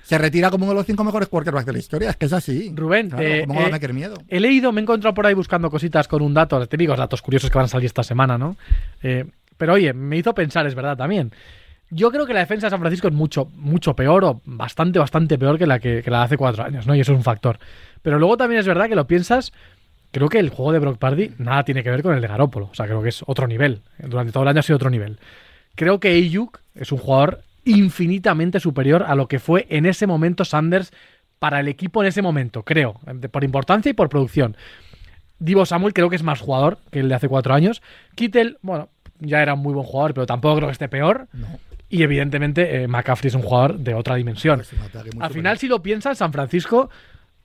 [0.04, 2.10] Se retira como uno de los cinco mejores quarterbacks de la historia.
[2.10, 2.74] Es que es así.
[2.76, 4.16] Rubén, Claro, eh, ¿cómo a eh, miedo?
[4.28, 7.22] He leído, me he encontrado por ahí buscando cositas con un dato, los típicos datos
[7.22, 8.58] curiosos que van a salir esta semana, ¿no?
[9.04, 9.24] Eh,
[9.56, 11.32] pero oye, me hizo pensar, es verdad también.
[11.92, 15.38] Yo creo que la defensa de San Francisco es mucho, mucho peor o bastante, bastante
[15.38, 16.96] peor que la que, la de hace cuatro años, ¿no?
[16.96, 17.60] Y eso es un factor.
[18.02, 19.52] Pero luego también es verdad que lo piensas,
[20.12, 22.70] creo que el juego de Brock Party nada tiene que ver con el de Garópolo.
[22.72, 23.82] O sea, creo que es otro nivel.
[23.98, 25.20] Durante todo el año ha sido otro nivel.
[25.76, 30.46] Creo que Ayuk es un jugador infinitamente superior a lo que fue en ese momento
[30.46, 30.92] Sanders
[31.40, 33.00] para el equipo en ese momento, creo,
[33.32, 34.58] por importancia y por producción.
[35.40, 37.82] Divo Samuel creo que es más jugador que el de hace cuatro años.
[38.16, 41.28] Kittel, bueno, ya era un muy buen jugador, pero tampoco creo que esté peor.
[41.32, 41.48] No,
[41.90, 44.62] Y evidentemente eh, McCaffrey es un jugador de otra dimensión.
[45.20, 46.90] Al final, si lo piensas, San Francisco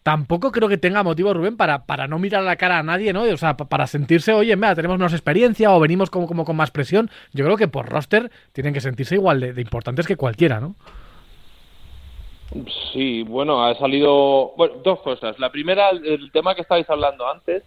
[0.02, 3.14] tampoco creo que tenga motivo, Rubén, para, para no mirar a la cara a nadie,
[3.14, 3.22] ¿no?
[3.22, 6.56] O sea, pa- para sentirse, oye, mira, tenemos menos experiencia o venimos como, como con
[6.56, 7.10] más presión.
[7.32, 10.74] Yo creo que por roster tienen que sentirse igual de, de importantes que cualquiera, ¿no?
[12.92, 14.52] Sí, bueno, ha salido.
[14.56, 15.38] Bueno, dos cosas.
[15.38, 17.62] La primera, el- el tema que estabais hablando antes,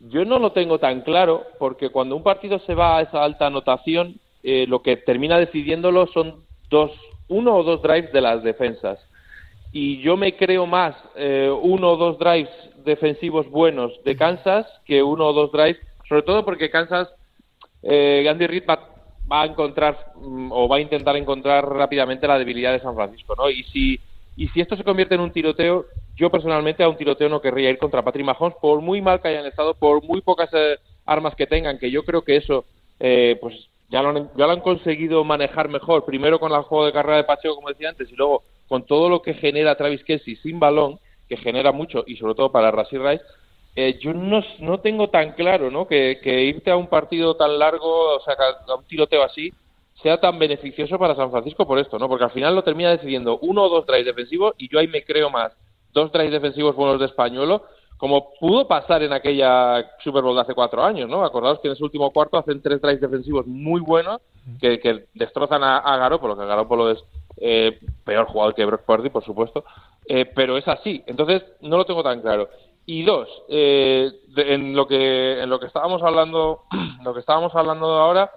[0.00, 3.46] yo no lo tengo tan claro, porque cuando un partido se va a esa alta
[3.48, 6.90] anotación, eh, lo que termina decidiéndolo son dos,
[7.28, 8.98] uno o dos drives de las defensas.
[9.72, 12.50] Y yo me creo más eh, uno o dos drives
[12.84, 15.78] defensivos buenos de Kansas que uno o dos drives,
[16.08, 17.08] sobre todo porque Kansas,
[17.82, 18.88] eh, Andy Reid va,
[19.30, 23.34] va a encontrar mm, o va a intentar encontrar rápidamente la debilidad de San Francisco,
[23.36, 23.48] ¿no?
[23.48, 24.00] Y si
[24.36, 27.70] y si esto se convierte en un tiroteo, yo personalmente a un tiroteo no querría
[27.70, 31.34] ir contra Patrick Mahomes, por muy mal que hayan estado, por muy pocas eh, armas
[31.34, 32.64] que tengan, que yo creo que eso,
[32.98, 33.54] eh, pues
[33.92, 37.18] ya lo, han, ya lo han conseguido manejar mejor, primero con el juego de carrera
[37.18, 40.58] de Pacheco, como decía antes, y luego con todo lo que genera Travis Kelsey sin
[40.58, 43.22] balón, que genera mucho, y sobre todo para Rasir Rice,
[43.76, 45.86] eh, yo no, no tengo tan claro ¿no?
[45.86, 48.34] Que, que irte a un partido tan largo, o sea,
[48.66, 49.52] a un tiroteo así,
[50.02, 52.08] sea tan beneficioso para San Francisco por esto, ¿no?
[52.08, 55.04] Porque al final lo termina decidiendo uno o dos drives defensivos y yo ahí me
[55.04, 55.52] creo más
[55.92, 57.64] dos drives defensivos buenos de Españolo,
[58.02, 61.24] como pudo pasar en aquella Super Bowl de hace cuatro años, ¿no?
[61.24, 64.20] Acordaos que en ese último cuarto hacen tres drives defensivos muy buenos
[64.60, 66.98] que, que destrozan a, a Garoppolo, que Garoppolo es
[67.36, 69.64] eh, peor jugador que Brock Purdy, por supuesto,
[70.06, 71.00] eh, pero es así.
[71.06, 72.48] Entonces no lo tengo tan claro.
[72.86, 76.62] Y dos, eh, de- en lo que en lo que estábamos hablando,
[77.04, 78.32] lo que estábamos hablando ahora,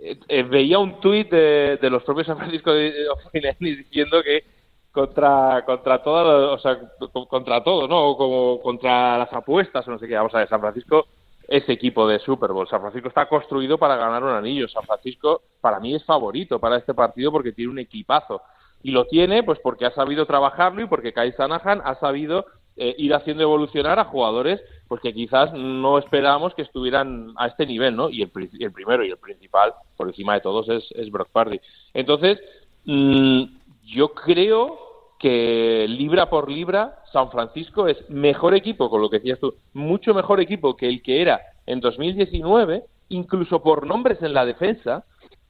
[0.00, 4.22] eh, eh, veía un tuit de, de los propios San Francisco de, de 49ers diciendo
[4.22, 4.44] que
[4.92, 6.78] contra contra todas o sea
[7.12, 10.48] co- contra todo no como contra las apuestas o no sé qué vamos a ver
[10.48, 11.06] San Francisco
[11.48, 15.42] es equipo de Super Bowl San Francisco está construido para ganar un anillo San Francisco
[15.60, 18.42] para mí es favorito para este partido porque tiene un equipazo
[18.82, 22.94] y lo tiene pues porque ha sabido trabajarlo y porque Kai Sanahan ha sabido eh,
[22.98, 27.94] ir haciendo evolucionar a jugadores pues que quizás no esperábamos que estuvieran a este nivel,
[27.96, 28.08] ¿no?
[28.10, 31.60] Y el, el primero y el principal, por encima de todos, es, es Brock Purdy.
[31.94, 32.40] Entonces,
[32.84, 33.42] mm,
[33.82, 34.78] yo creo
[35.18, 40.14] que libra por libra San Francisco es mejor equipo, con lo que decías tú, mucho
[40.14, 45.04] mejor equipo que el que era en 2019, incluso por nombres en la defensa,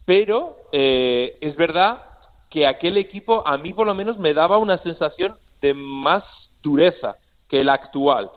[0.05, 2.03] pero eh, es verdad
[2.51, 6.25] que aquel equipo a mí por lo menos me daba una sensación de más
[6.63, 7.17] dureza
[7.49, 8.31] que el actual.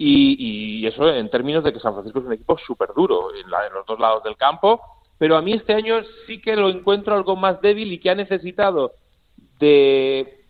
[0.00, 0.36] Y,
[0.82, 3.74] y eso en términos de que San Francisco es un equipo súper duro en, en
[3.74, 4.80] los dos lados del campo,
[5.18, 5.96] pero a mí este año
[6.26, 8.92] sí que lo encuentro algo más débil y que ha necesitado
[9.58, 10.44] de,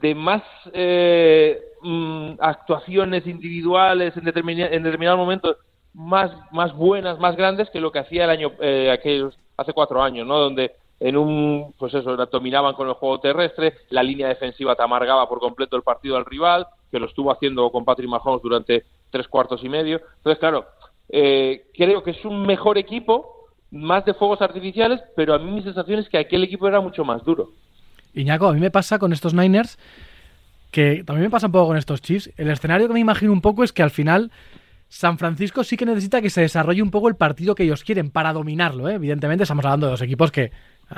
[0.00, 0.42] de más
[0.72, 5.56] eh, mm, actuaciones individuales en, determina- en determinados momentos
[5.94, 10.02] más, más buenas, más grandes que lo que hacía el año eh, aquellos, hace cuatro
[10.02, 10.38] años, ¿no?
[10.38, 15.28] Donde en un, pues eso, dominaban con el juego terrestre, la línea defensiva te amargaba
[15.28, 19.26] por completo el partido al rival, que lo estuvo haciendo con Patrick Mahomes durante tres
[19.26, 20.00] cuartos y medio.
[20.18, 20.66] Entonces, claro,
[21.08, 25.62] eh, creo que es un mejor equipo, más de fuegos artificiales, pero a mí mi
[25.62, 27.50] sensación es que aquel equipo era mucho más duro.
[28.14, 29.78] Iñaco, a mí me pasa con estos Niners
[30.70, 32.30] que también me pasa un poco con estos Chiefs.
[32.36, 34.30] El escenario que me imagino un poco es que al final
[34.88, 38.10] San Francisco sí que necesita que se desarrolle un poco el partido que ellos quieren
[38.10, 38.88] para dominarlo.
[38.88, 38.94] ¿eh?
[38.94, 40.50] Evidentemente estamos hablando de dos equipos que, eh,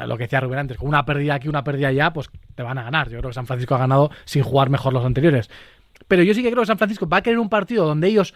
[0.07, 2.79] lo que decía Rubén antes, con una pérdida aquí, una pérdida allá, pues te van
[2.79, 3.09] a ganar.
[3.09, 5.51] Yo creo que San Francisco ha ganado sin jugar mejor los anteriores.
[6.09, 8.35] Pero yo sí que creo que San Francisco va a querer un partido donde ellos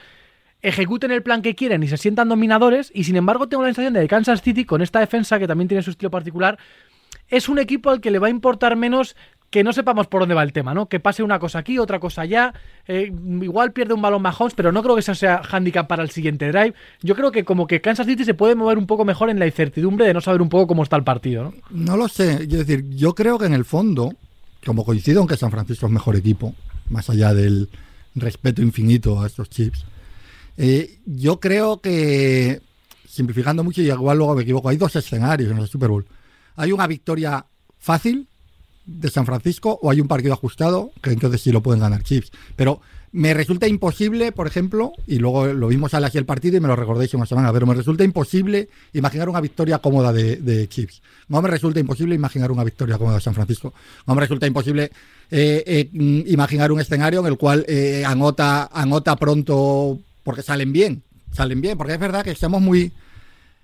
[0.63, 3.93] ejecuten el plan que quieren y se sientan dominadores y sin embargo tengo la sensación
[3.93, 6.59] de que Kansas City con esta defensa que también tiene su estilo particular
[7.29, 9.17] es un equipo al que le va a importar menos
[9.51, 10.87] que no sepamos por dónde va el tema, ¿no?
[10.87, 12.53] Que pase una cosa aquí, otra cosa allá.
[12.87, 16.11] eh, igual pierde un balón Mahomes, pero no creo que eso sea handicap para el
[16.11, 16.75] siguiente drive.
[17.03, 19.47] Yo creo que como que Kansas City se puede mover un poco mejor en la
[19.47, 21.55] incertidumbre de no saber un poco cómo está el partido, ¿no?
[21.71, 22.43] No lo sé.
[22.43, 24.13] Es decir, yo creo que en el fondo,
[24.65, 26.55] como coincido en que San Francisco es mejor equipo,
[26.91, 27.69] más allá del
[28.15, 29.85] respeto infinito a estos chips,
[30.59, 32.61] eh, yo creo que
[33.09, 36.05] simplificando mucho y igual luego me equivoco, hay dos escenarios en el Super Bowl.
[36.57, 37.47] Hay una victoria
[37.79, 38.29] fácil
[38.85, 42.31] de San Francisco o hay un partido ajustado que entonces sí lo pueden ganar Chiefs.
[42.55, 42.81] Pero
[43.13, 46.69] me resulta imposible, por ejemplo, y luego lo vimos al así el partido y me
[46.69, 51.01] lo recordéis una semana, pero me resulta imposible imaginar una victoria cómoda de, Chiefs.
[51.29, 53.73] No me resulta imposible imaginar una victoria cómoda de San Francisco.
[54.07, 54.91] No me resulta imposible
[55.31, 55.89] eh, eh,
[56.27, 61.79] imaginar un escenario en el cual eh, anota, anota pronto porque salen bien, salen bien,
[61.79, 62.93] porque es verdad que estamos muy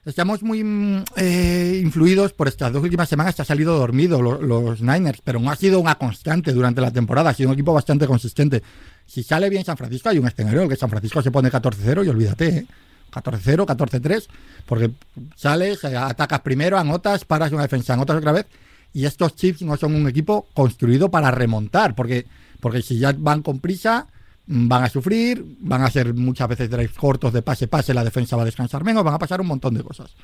[0.05, 4.81] Estamos muy mm, eh, influidos por estas dos últimas semanas que ha salido dormido los,
[4.83, 8.09] Niners, pero no ha sido una constante durante la temporada, ha sido un equipo bastante
[8.09, 8.65] consistente.
[9.07, 11.53] Si sale bien San Francisco, hay un escenario en el que San Francisco se pone
[11.53, 12.67] 14-0 y olvídate, ¿eh?
[13.13, 14.27] 14-0, 14-3,
[14.67, 14.91] porque
[15.37, 18.47] sales, atacas primero, anotas, paras una defensa, anotas otra vez,
[18.93, 22.27] y estos Chiefs no son un equipo construido para remontar, porque,
[22.59, 24.09] porque si ya van con prisa,
[24.47, 28.43] van a sufrir, van a ser muchas veces drives cortos de pase-pase, la defensa va
[28.43, 30.15] a descansar menos, van a pasar un montón de cosas.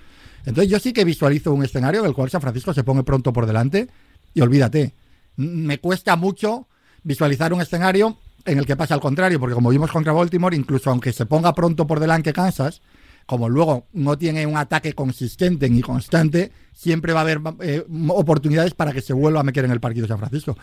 [0.44, 3.32] Entonces yo sí que visualizo un escenario en el cual San Francisco se pone pronto
[3.32, 3.88] por delante
[4.34, 4.94] y olvídate,
[5.36, 6.66] me cuesta mucho
[7.02, 10.90] visualizar un escenario en el que pasa al contrario, porque como vimos contra Baltimore, incluso
[10.90, 12.80] aunque se ponga pronto por delante Kansas,
[13.26, 18.72] como luego no tiene un ataque consistente ni constante, siempre va a haber eh, oportunidades
[18.74, 20.56] para que se vuelva a meter en el partido San Francisco.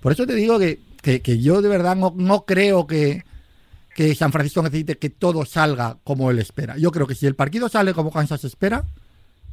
[0.00, 3.24] Por eso te digo que, que, yo de verdad no, creo que,
[3.94, 6.76] que San Francisco necesite que todo salga como él espera.
[6.78, 8.84] Yo creo que si el partido sale como Kansas espera,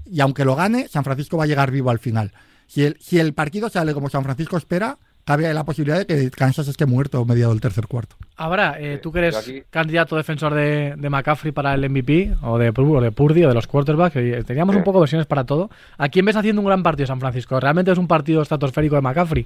[0.06, 2.32] y aunque lo gane, San Francisco va a llegar vivo al final.
[2.68, 6.32] Si el, si el partido sale como San Francisco espera, cabe la posibilidad de que
[6.32, 8.16] Kansas esté muerto mediado el tercer cuarto.
[8.38, 12.66] Ahora, eh, tú que eres candidato defensor de, de, McCaffrey para el MVP, o de,
[12.66, 15.70] de Purdy, o de los quarterbacks, teníamos un poco de versiones para todo.
[15.98, 17.60] ¿A quién ves haciendo un gran partido San Francisco?
[17.60, 19.46] ¿Realmente es un partido estratosférico de McCaffrey?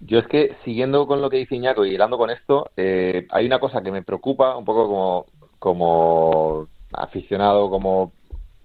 [0.00, 3.46] Yo es que, siguiendo con lo que dice Iñaco y hilando con esto, eh, hay
[3.46, 5.26] una cosa que me preocupa un poco como,
[5.58, 8.12] como aficionado, como,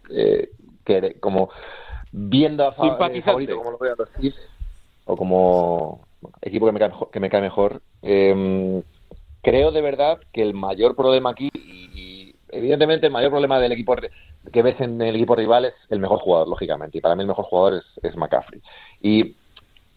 [0.09, 0.49] eh,
[0.85, 1.49] que, como
[2.11, 4.09] viendo a favorito, como lo veo los
[5.05, 6.01] o como
[6.41, 7.81] equipo que me cae, que me cae mejor.
[8.01, 8.81] Em,
[9.41, 13.95] creo de verdad que el mayor problema aquí, y, evidentemente el mayor problema del equipo
[14.51, 17.27] que ves en el equipo rival es el mejor jugador, lógicamente, y para mí el
[17.27, 18.61] mejor jugador es, es McCaffrey.
[19.01, 19.35] Y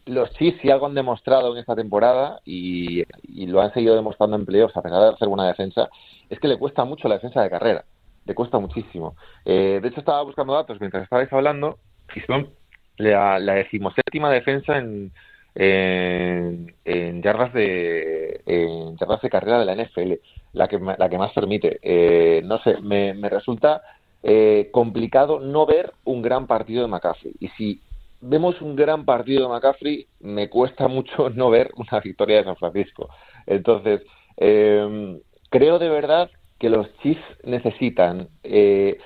[0.06, 3.04] los Chiefs si algo han demostrado en esta temporada y,
[3.46, 5.88] lo han seguido demostrando en playoffs a pesar de hacer buena defensa,
[6.28, 7.84] es que le cuesta mucho la defensa de carrera.
[8.26, 9.16] Le cuesta muchísimo.
[9.44, 11.78] Eh, de hecho, estaba buscando datos mientras estabais hablando
[12.14, 12.50] y son
[12.96, 15.12] la, la decimoséptima defensa en,
[15.54, 20.12] en, yardas de en yardas de carrera de la NFL,
[20.52, 21.78] la que, la que más permite.
[21.82, 23.82] Eh, no sé, me, me resulta
[24.22, 27.34] eh, complicado no ver un gran partido de McCaffrey.
[27.40, 27.80] Y si
[28.26, 32.56] vemos un gran partido de McCaffrey, me cuesta mucho no ver una victoria de San
[32.56, 33.08] Francisco.
[33.46, 34.02] Entonces,
[34.36, 38.98] eh, creo de verdad que los Chiefs necesitan eh,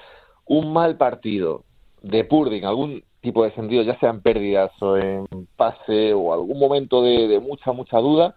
[0.46, 1.64] un mal partido
[2.02, 5.26] de Purding, algún tipo de sentido, ya sean pérdidas o en
[5.56, 8.36] pase o algún momento de, mucha, mucha duda,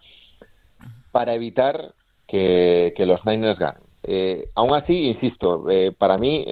[1.12, 1.94] para evitar
[2.26, 3.82] que, los Niners ganen.
[4.02, 5.64] Eh, aún así, insisto,
[5.98, 6.44] para mí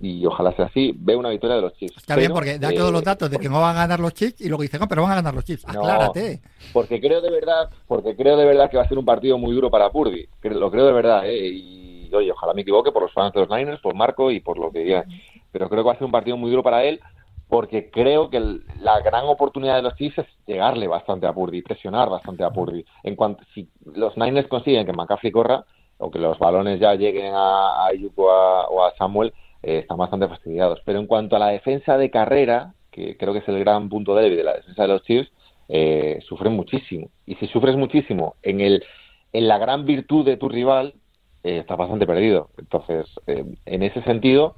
[0.00, 1.96] y ojalá sea así, ve una victoria de los Chiefs.
[1.96, 4.14] Está bien, porque da todos los eh, datos de que no van a ganar los
[4.14, 5.64] Chiefs y luego dice, no, pero van a ganar los Chiefs.
[5.66, 6.40] Aclárate.
[6.72, 9.54] porque creo de verdad, porque creo de verdad que va a ser un partido muy
[9.54, 10.28] duro para Purdy.
[10.42, 11.48] Lo creo de verdad, ¿eh?
[11.48, 14.58] Y oye, ojalá me equivoque por los fans de los Niners, por Marco y por
[14.58, 15.04] lo que diga.
[15.52, 17.00] Pero creo que va a ser un partido muy duro para él
[17.48, 18.40] porque creo que
[18.80, 22.84] la gran oportunidad de los Chiefs es llegarle bastante a Purdy, presionar bastante a Purdy.
[23.04, 25.64] En cuanto si los Niners consiguen que McCaffrey corra
[25.98, 30.80] o que los balones ya lleguen a, a o a Samuel, eh, están bastante fastidiados.
[30.84, 34.14] Pero en cuanto a la defensa de carrera, que creo que es el gran punto
[34.14, 35.30] débil de la defensa de los Chiefs,
[35.68, 37.10] eh, sufren muchísimo.
[37.26, 38.84] Y si sufres muchísimo en, el,
[39.32, 40.94] en la gran virtud de tu rival,
[41.42, 42.50] eh, estás bastante perdido.
[42.58, 44.56] Entonces, eh, en ese sentido,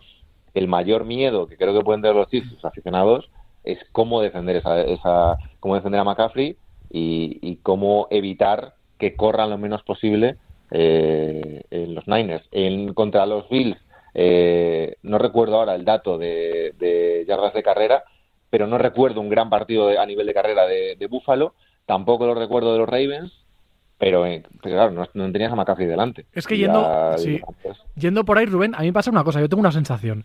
[0.54, 3.30] el mayor miedo que creo que pueden tener los Chiefs, sus aficionados,
[3.64, 6.56] es cómo defender esa, esa cómo defender a McCaffrey
[6.90, 10.36] y, y cómo evitar que corran lo menos posible
[10.70, 12.46] en los Niners.
[12.52, 13.78] En contra los Bills
[14.20, 18.02] eh, no recuerdo ahora el dato de, yardas de carrera,
[18.50, 21.54] pero no recuerdo un gran partido a nivel de carrera de, de Buffalo.
[21.86, 23.32] Tampoco lo recuerdo de los Ravens,
[23.96, 26.26] pero, eh, claro, no, tenías a McCaffrey delante.
[26.32, 27.14] Es que yendo,
[27.94, 29.40] yendo por ahí, Rubén, a mí me pasa una cosa.
[29.40, 30.24] Yo tengo una sensación.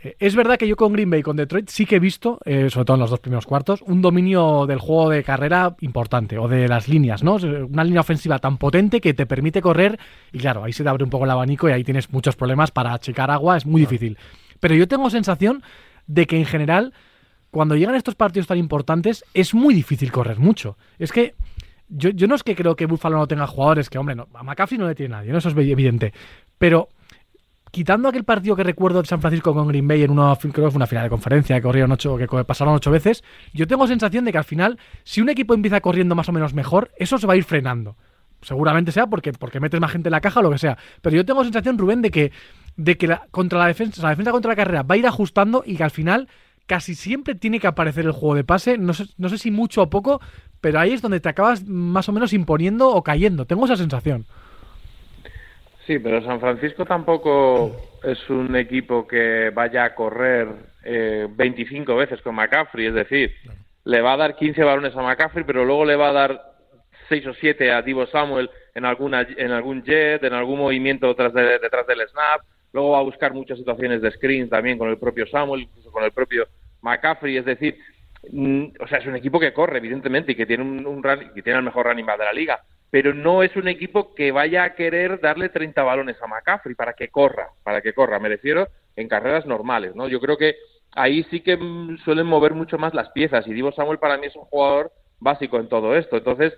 [0.00, 2.38] Eh, es verdad que yo con Green Bay y con Detroit sí que he visto,
[2.44, 6.38] eh, sobre todo en los dos primeros cuartos, un dominio del juego de carrera importante,
[6.38, 7.36] o de las líneas, ¿no?
[7.36, 9.98] Una línea ofensiva tan potente que te permite correr,
[10.32, 12.70] y claro, ahí se te abre un poco el abanico y ahí tienes muchos problemas
[12.70, 14.18] para achicar agua, es muy difícil.
[14.60, 15.62] Pero yo tengo sensación
[16.06, 16.92] de que en general,
[17.50, 20.76] cuando llegan estos partidos tan importantes, es muy difícil correr mucho.
[20.98, 21.34] Es que
[21.88, 24.42] yo, yo no es que creo que Buffalo no tenga jugadores que, hombre, no, a
[24.42, 25.38] McCaffrey no le tiene nadie, ¿no?
[25.38, 26.12] eso es evidente.
[26.58, 26.88] Pero
[27.78, 30.62] quitando aquel partido que recuerdo de San Francisco con Green Bay en una, creo que
[30.62, 34.24] fue una final de conferencia que corrieron ocho, que pasaron ocho veces, yo tengo sensación
[34.24, 37.28] de que al final, si un equipo empieza corriendo más o menos mejor, eso se
[37.28, 37.96] va a ir frenando.
[38.42, 40.76] Seguramente sea porque, porque metes más gente en la caja o lo que sea.
[41.02, 42.32] Pero yo tengo sensación, Rubén, de que,
[42.76, 45.62] de que la, contra la defensa, la defensa contra la carrera va a ir ajustando
[45.64, 46.28] y que al final
[46.66, 48.76] casi siempre tiene que aparecer el juego de pase.
[48.76, 50.20] No sé, no sé si mucho o poco,
[50.60, 53.46] pero ahí es donde te acabas más o menos imponiendo o cayendo.
[53.46, 54.26] Tengo esa sensación.
[55.88, 60.46] Sí, pero San Francisco tampoco es un equipo que vaya a correr
[60.84, 63.32] eh, 25 veces con McCaffrey, es decir,
[63.84, 66.42] le va a dar 15 balones a McCaffrey, pero luego le va a dar
[67.08, 71.32] 6 o 7 a Divo Samuel en, alguna, en algún jet, en algún movimiento detrás,
[71.32, 72.42] de, detrás del snap,
[72.74, 76.04] luego va a buscar muchas situaciones de screen también con el propio Samuel, incluso con
[76.04, 76.48] el propio
[76.82, 77.78] McCaffrey, es decir,
[78.30, 81.42] mm, o sea, es un equipo que corre, evidentemente, y que tiene un, un que
[81.42, 84.64] tiene el mejor running back de la liga, pero no es un equipo que vaya
[84.64, 88.68] a querer darle 30 balones a McCaffrey para que corra, para que corra, me refiero
[88.96, 90.08] en carreras normales, ¿no?
[90.08, 90.56] Yo creo que
[90.92, 94.26] ahí sí que mm, suelen mover mucho más las piezas y Divo Samuel para mí
[94.26, 96.54] es un jugador básico en todo esto, entonces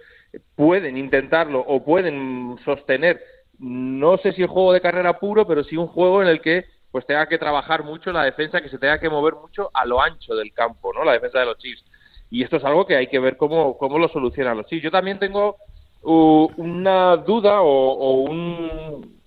[0.54, 3.20] pueden intentarlo o pueden sostener
[3.60, 6.64] no sé si el juego de carrera puro, pero sí un juego en el que
[6.90, 10.02] pues tenga que trabajar mucho la defensa, que se tenga que mover mucho a lo
[10.02, 11.04] ancho del campo, ¿no?
[11.04, 11.84] La defensa de los Chiefs.
[12.30, 14.82] Y esto es algo que hay que ver cómo, cómo lo solucionan los Chiefs.
[14.82, 15.56] Yo también tengo
[16.02, 18.24] una duda o,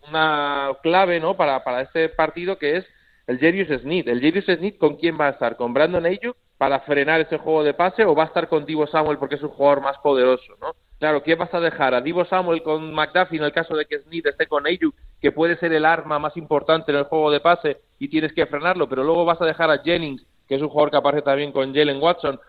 [0.09, 1.35] una clave ¿no?
[1.35, 2.85] para, para este partido que es
[3.27, 4.07] el Jerius Smith.
[4.07, 5.55] ¿El Jerius Smith con quién va a estar?
[5.55, 8.87] ¿Con Brandon Ayuk para frenar ese juego de pase o va a estar con Divo
[8.87, 10.55] Samuel porque es un jugador más poderoso?
[10.59, 10.75] ¿no?
[10.99, 11.93] Claro, ¿quién vas a dejar?
[11.93, 15.31] ¿A Divo Samuel con McDuffie en el caso de que Smith esté con Ayuk, que
[15.31, 18.87] puede ser el arma más importante en el juego de pase y tienes que frenarlo,
[18.89, 21.73] pero luego vas a dejar a Jennings, que es un jugador que aparece también con
[21.73, 22.39] Jalen Watson?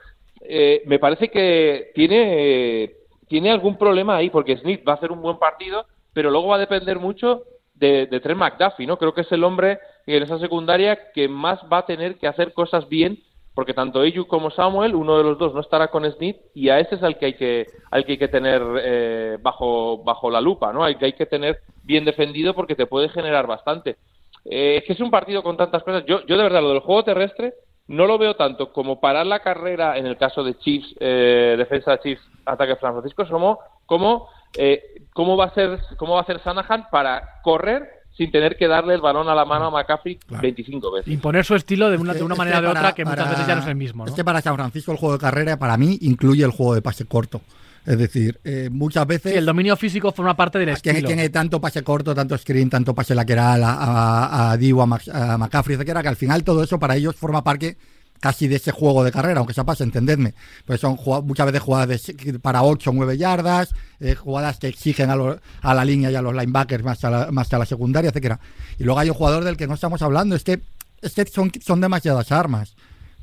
[0.40, 2.92] Eh, me parece que tiene
[3.28, 6.56] tiene algún problema ahí, porque Smith va a hacer un buen partido, pero luego va
[6.56, 7.42] a depender mucho
[7.74, 8.98] de, de Trent McDuffie, ¿no?
[8.98, 12.52] Creo que es el hombre en esa secundaria que más va a tener que hacer
[12.52, 13.18] cosas bien,
[13.54, 16.80] porque tanto Ayuk como Samuel, uno de los dos no estará con Smith, y a
[16.80, 20.40] ese es al que hay que, al que, hay que tener eh, bajo, bajo la
[20.40, 20.84] lupa, ¿no?
[20.84, 23.96] Hay que hay que tener bien defendido porque te puede generar bastante.
[24.44, 26.04] Eh, es que es un partido con tantas cosas.
[26.06, 27.54] Yo, yo de verdad, lo del juego terrestre
[27.88, 31.92] no lo veo tanto como parar la carrera en el caso de Chiefs, eh, defensa
[31.92, 36.26] de Chiefs, ataque San Francisco, como, como eh, cómo va a ser cómo va a
[36.26, 40.18] ser Sanahan para correr sin tener que darle el balón a la mano a McCaffrey
[40.28, 41.12] 25 veces.
[41.12, 43.56] Imponer su estilo de una, de una manera o de otra que muchas veces ya
[43.56, 44.04] no es el mismo.
[44.04, 44.10] ¿no?
[44.10, 46.82] Es que para San Francisco el juego de carrera para mí incluye el juego de
[46.82, 47.40] pase corto.
[47.86, 49.32] Es decir, eh, muchas veces.
[49.32, 51.06] Sí, el dominio físico forma parte del estilo.
[51.06, 55.74] Tiene tanto pase corto, tanto screen, tanto pase lateral a, a, a Divo, a, McCaffrey,
[55.74, 57.76] etcétera, que al final todo eso para ellos forma parte
[58.20, 60.32] casi de ese juego de carrera, aunque sea pase, entendedme.
[60.64, 65.16] Pues son muchas veces jugadas para 8 o 9 yardas, eh, jugadas que exigen a,
[65.60, 68.40] a, la línea y a los linebackers más a la, más a la secundaria, etcétera.
[68.78, 70.62] Y luego hay un jugador del que no estamos hablando, es que,
[71.02, 72.76] es que son, son demasiadas armas.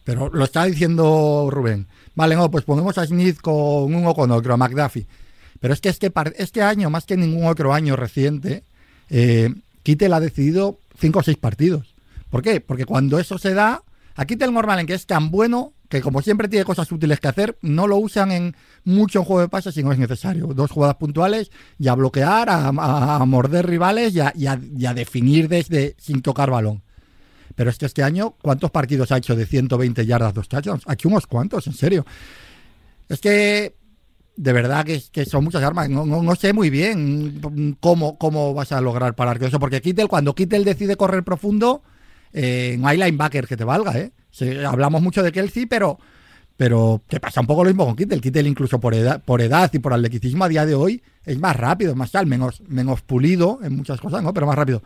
[0.03, 1.87] Pero lo está diciendo Rubén.
[2.15, 5.07] Vale, no, pues ponemos a Smith con uno con otro, a McDuffie.
[5.59, 8.63] Pero es que este, este año, más que ningún otro año reciente,
[9.09, 11.95] eh, Kittel ha decidido cinco o seis partidos.
[12.29, 12.61] ¿Por qué?
[12.61, 13.83] Porque cuando eso se da,
[14.25, 17.57] tengo normal en que es tan bueno que como siempre tiene cosas útiles que hacer,
[17.61, 20.47] no lo usan en mucho en juego de pases si no es necesario.
[20.47, 26.21] Dos jugadas puntuales y a bloquear, a, morder rivales a, y a definir desde sin
[26.21, 26.81] tocar balón.
[27.55, 30.83] Pero es que este año, ¿cuántos partidos ha hecho de 120 yardas, dos touchdowns?
[30.87, 32.05] Aquí unos cuantos, en serio.
[33.09, 33.75] Es que
[34.35, 35.89] de verdad que, que son muchas armas.
[35.89, 37.41] No, no, sé muy bien
[37.79, 39.59] cómo, cómo vas a lograr parar eso.
[39.59, 41.83] Porque Kittel, cuando Kittel decide correr profundo,
[42.33, 43.97] eh, no hay linebacker que te valga.
[43.99, 44.11] ¿eh?
[44.65, 45.99] hablamos mucho de Kelsey, pero,
[46.57, 48.21] pero que pasa un poco lo mismo con Kittel.
[48.21, 51.55] Kittel, incluso por edad, por edad y por atleticismo a día de hoy, es más
[51.55, 54.33] rápido, más tal, menos, menos pulido en muchas cosas, ¿no?
[54.33, 54.81] pero más rápido.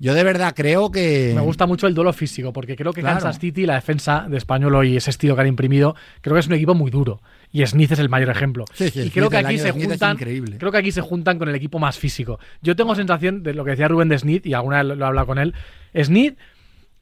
[0.00, 1.32] Yo de verdad creo que.
[1.34, 4.74] Me gusta mucho el duelo físico, porque creo que Kansas City, la defensa de español
[4.74, 7.20] hoy, ese estilo que han imprimido, creo que es un equipo muy duro.
[7.50, 8.64] Y Smith es el mayor ejemplo.
[8.78, 10.16] y creo que aquí se juntan.
[10.16, 12.38] Creo que aquí se juntan con el equipo más físico.
[12.62, 15.08] Yo tengo sensación de lo que decía Rubén de Smith, y alguna vez lo he
[15.08, 15.54] hablado con él.
[16.00, 16.38] Smith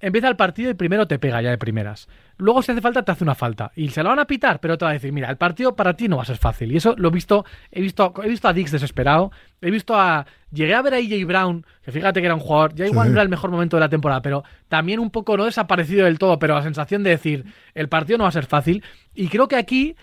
[0.00, 2.08] empieza el partido y primero te pega ya de primeras.
[2.38, 3.72] Luego, si hace falta, te hace una falta.
[3.74, 5.94] Y se lo van a pitar, pero te va a decir, mira, el partido para
[5.94, 6.70] ti no va a ser fácil.
[6.70, 10.26] Y eso lo he visto, he visto, he visto a Dix desesperado, he visto a.
[10.52, 13.14] Llegué a ver a AJ Brown, que fíjate que era un jugador, ya igual no
[13.14, 16.38] era el mejor momento de la temporada, pero también un poco no desaparecido del todo,
[16.38, 18.82] pero la sensación de decir, el partido no va a ser fácil.
[19.14, 19.96] Y creo que aquí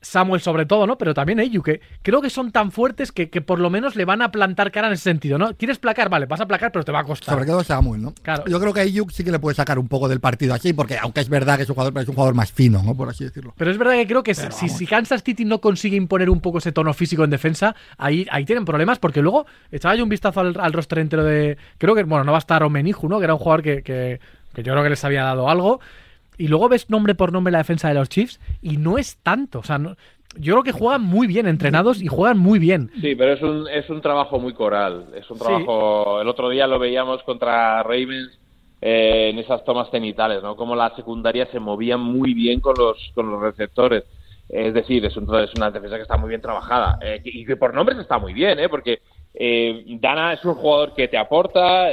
[0.00, 0.96] Samuel sobre todo, ¿no?
[0.96, 4.04] Pero también Ayu, que creo que son tan fuertes que, que, por lo menos le
[4.04, 5.54] van a plantar cara en ese sentido, ¿no?
[5.54, 6.08] ¿Quieres placar?
[6.08, 7.34] Vale, vas a placar, pero te va a costar.
[7.34, 8.14] Sobre todo Samuel, ¿no?
[8.22, 8.44] Claro.
[8.46, 10.96] Yo creo que Ayuk sí que le puede sacar un poco del partido así, porque
[10.98, 12.94] aunque es verdad que es un jugador, pero es un jugador más fino, ¿no?
[12.94, 13.54] Por así decirlo.
[13.56, 16.58] Pero es verdad que creo que si, si, Kansas City no consigue imponer un poco
[16.58, 20.40] ese tono físico en defensa, ahí, ahí tienen problemas, porque luego echaba yo un vistazo
[20.40, 21.58] al, al roster entero de.
[21.78, 23.18] Creo que, bueno, no va a estar Omeniju, ¿no?
[23.18, 24.20] Que era un jugador que, que,
[24.54, 25.80] que yo creo que les había dado algo.
[26.38, 29.58] Y luego ves nombre por nombre la defensa de los Chiefs y no es tanto.
[29.58, 29.96] O sea, no,
[30.36, 32.90] yo creo que juegan muy bien entrenados y juegan muy bien.
[33.00, 35.06] Sí, pero es un, es un trabajo muy coral.
[35.14, 36.16] Es un trabajo.
[36.16, 36.22] Sí.
[36.22, 38.38] El otro día lo veíamos contra Ravens
[38.80, 40.54] eh, en esas tomas cenitales, ¿no?
[40.54, 44.04] Como la secundaria se movía muy bien con los, con los receptores.
[44.48, 46.98] Es decir, es, un, es una defensa que está muy bien trabajada.
[47.02, 48.68] Eh, y que por nombres está muy bien, ¿eh?
[48.68, 49.00] Porque
[49.34, 51.88] eh, Dana es un jugador que te aporta.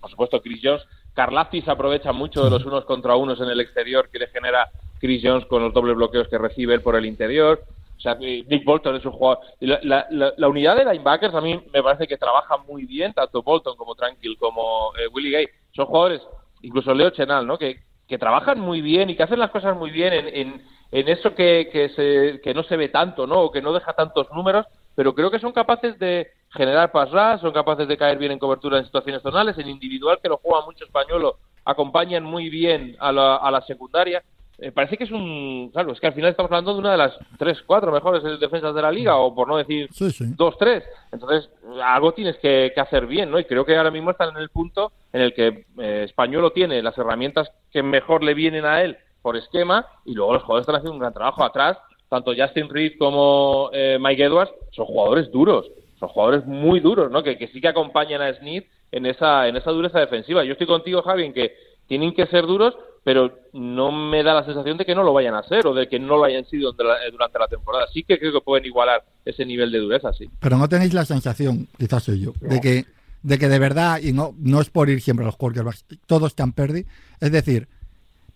[0.00, 0.82] por supuesto, Chris Jones.
[1.14, 4.68] Karlaftis aprovecha mucho de los unos contra unos en el exterior que le genera
[5.00, 7.64] Chris Jones con los dobles bloqueos que recibe él por el interior.
[7.96, 9.44] O sea, Nick Bolton es un jugador.
[9.60, 13.12] La, la, la, la, unidad de linebackers a mí me parece que trabaja muy bien,
[13.12, 15.48] tanto Bolton como Tranquil como eh, Willie Gay.
[15.72, 16.22] Son jugadores,
[16.62, 17.58] incluso Leo Chenal, ¿no?
[17.58, 21.08] Que, que trabajan muy bien y que hacen las cosas muy bien en, en, en
[21.08, 23.40] eso que, que, se, que no se ve tanto, ¿no?
[23.42, 27.40] O que no deja tantos números, pero creo que son capaces de generar pass rush,
[27.40, 30.64] son capaces de caer bien en cobertura en situaciones zonales, en individual, que lo juega
[30.64, 31.34] mucho español,
[31.64, 34.22] acompañan muy bien a la, a la secundaria
[34.62, 35.70] eh, parece que es un.
[35.72, 38.74] Claro, es que al final estamos hablando de una de las tres, cuatro mejores defensas
[38.74, 40.24] de la liga, o por no decir sí, sí.
[40.36, 40.84] dos, tres.
[41.10, 41.48] Entonces,
[41.82, 43.38] algo tienes que, que, hacer bien, ¿no?
[43.38, 46.82] Y creo que ahora mismo están en el punto en el que eh, Españolo tiene
[46.82, 50.76] las herramientas que mejor le vienen a él por esquema, y luego los jugadores están
[50.76, 51.78] haciendo un gran trabajo atrás.
[52.10, 55.70] Tanto Justin Reed como eh, Mike Edwards son jugadores duros,
[56.00, 57.22] son jugadores muy duros, ¿no?
[57.22, 60.42] Que, que sí que acompañan a Smith en esa, en esa dureza defensiva.
[60.44, 61.54] Yo estoy contigo, Javi, en que
[61.86, 62.74] tienen que ser duros,
[63.04, 65.88] pero no me da la sensación de que no lo vayan a hacer o de
[65.88, 67.86] que no lo hayan sido durante la temporada.
[67.92, 70.28] Sí que creo que pueden igualar ese nivel de dureza, sí.
[70.40, 72.48] Pero no tenéis la sensación, quizás soy yo, no.
[72.48, 72.84] de que
[73.22, 76.28] de que de verdad, y no, no es por ir siempre a los quarterbacks, todos
[76.28, 76.90] están perdidos.
[77.20, 77.68] Es decir,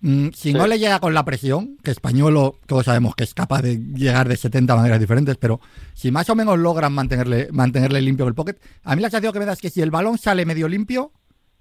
[0.04, 0.52] mmm, si sí.
[0.52, 4.28] no le llega con la presión, que Españolo todos sabemos que es capaz de llegar
[4.28, 5.60] de 70 maneras diferentes, pero
[5.94, 9.38] si más o menos logran mantenerle, mantenerle limpio el pocket, a mí la sensación que
[9.38, 11.12] me da es que si el balón sale medio limpio,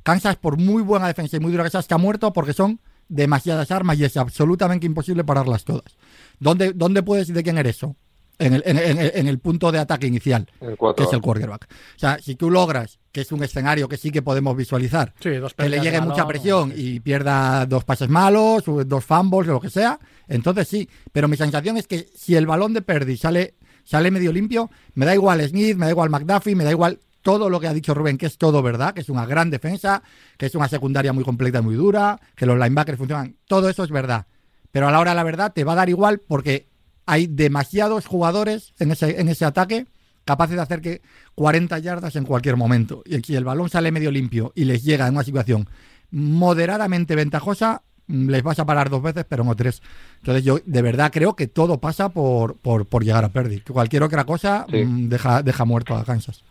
[0.03, 3.71] Kansas, por muy buena defensa y muy dura que sea, está muerto porque son demasiadas
[3.71, 5.97] armas y es absolutamente imposible pararlas todas.
[6.39, 7.95] ¿Dónde, dónde puedes de quién eres eso?
[8.43, 11.67] En el, en, en, en el, punto de ataque inicial, que es el quarterback.
[11.95, 15.29] O sea, si tú logras, que es un escenario que sí que podemos visualizar, sí,
[15.57, 19.61] que le llegue mucha presión no, y pierda dos pases malos, dos fumbles, o lo
[19.61, 20.89] que sea, entonces sí.
[21.11, 23.53] Pero mi sensación es que si el balón de Perdi sale,
[23.85, 27.49] sale medio limpio, me da igual Smith, me da igual McDuffie, me da igual todo
[27.49, 30.03] lo que ha dicho Rubén, que es todo verdad, que es una gran defensa,
[30.37, 33.83] que es una secundaria muy completa y muy dura, que los linebackers funcionan, todo eso
[33.83, 34.27] es verdad.
[34.71, 36.67] Pero a la hora de la verdad te va a dar igual porque
[37.05, 39.85] hay demasiados jugadores en ese, en ese ataque
[40.25, 41.01] capaces de hacer que
[41.35, 43.03] 40 yardas en cualquier momento.
[43.05, 45.67] Y si el balón sale medio limpio y les llega en una situación
[46.11, 49.81] moderadamente ventajosa, les vas a parar dos veces, pero no tres.
[50.17, 53.63] Entonces yo de verdad creo que todo pasa por, por, por llegar a perder.
[53.63, 54.83] Que cualquier otra cosa sí.
[54.85, 56.43] mmm, deja, deja muerto a Kansas.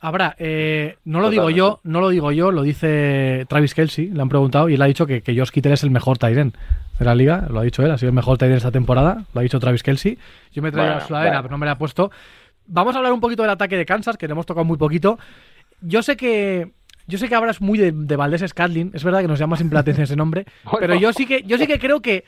[0.00, 4.20] Habrá, eh, no lo digo yo, no lo digo yo, lo dice Travis Kelsey, le
[4.20, 6.52] han preguntado y él ha dicho que, que Josh Kittle es el mejor Tyren
[6.98, 9.40] de la liga, lo ha dicho él, ha sido el mejor Tyren esta temporada, lo
[9.40, 10.18] ha dicho Travis Kelsey.
[10.52, 11.42] Yo me traigo bueno, la sudadera, bueno.
[11.42, 12.10] pero no me la he puesto.
[12.66, 15.18] Vamos a hablar un poquito del ataque de Kansas, que le hemos tocado muy poquito.
[15.80, 16.72] Yo sé que
[17.06, 19.56] yo sé que ahora es muy de, de Valdés Scadlin, es verdad que nos llama
[19.56, 20.46] siempre la atención ese nombre,
[20.80, 22.24] pero yo sí que yo sí que creo que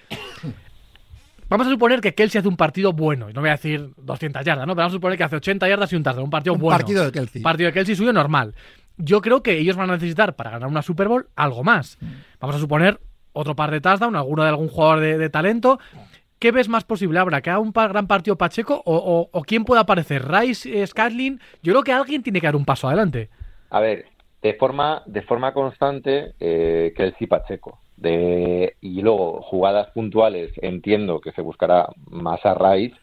[1.49, 4.45] Vamos a suponer que Kelsey hace un partido bueno, y no voy a decir 200
[4.45, 4.75] yardas, ¿no?
[4.75, 6.77] Pero vamos a suponer que hace 80 yardas y un touchdown, un partido un bueno.
[6.77, 7.43] partido de Kelsey.
[7.43, 8.55] Partido de Kelsey suyo normal.
[8.97, 11.99] Yo creo que ellos van a necesitar para ganar una Super Bowl algo más.
[12.41, 12.99] Vamos a suponer
[13.37, 15.79] otro par de touchdown, alguno de algún jugador de, talento.
[16.39, 17.19] ¿Qué ves más posible?
[17.19, 20.27] ¿Habrá que haga un gran partido Pacheco o, o, quién puede aparecer?
[20.29, 21.39] ¿Rice, eh?
[21.63, 23.31] Yo creo que alguien tiene que dar un paso adelante.
[23.71, 24.07] A ver,
[24.43, 31.33] de forma, de forma constante, eh, Kelsey Pacheco de, y luego jugadas puntuales entiendo que
[31.33, 32.97] se buscará más a Rice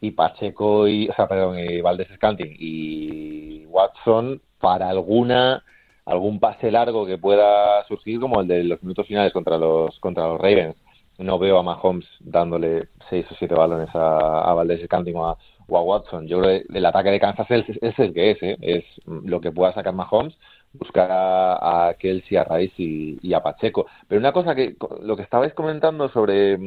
[0.00, 5.64] y Pacheco y o sea perdón y Valdés Scanting y Watson para alguna
[6.04, 10.26] algún pase largo que pueda surgir como el de los minutos finales contra los contra
[10.26, 10.76] los Ravens
[11.18, 15.38] no veo a Mahomes dándole seis o siete balones a, a Valdés Scanting o a,
[15.68, 18.58] Watson yo creo que el ataque de Kansas es, es el que es ¿eh?
[18.60, 20.36] es lo que pueda sacar Mahomes
[20.72, 23.86] buscar a, Kelsey, a Rice y, y, a Pacheco.
[24.08, 26.58] Pero una cosa que lo que estabais comentando sobre,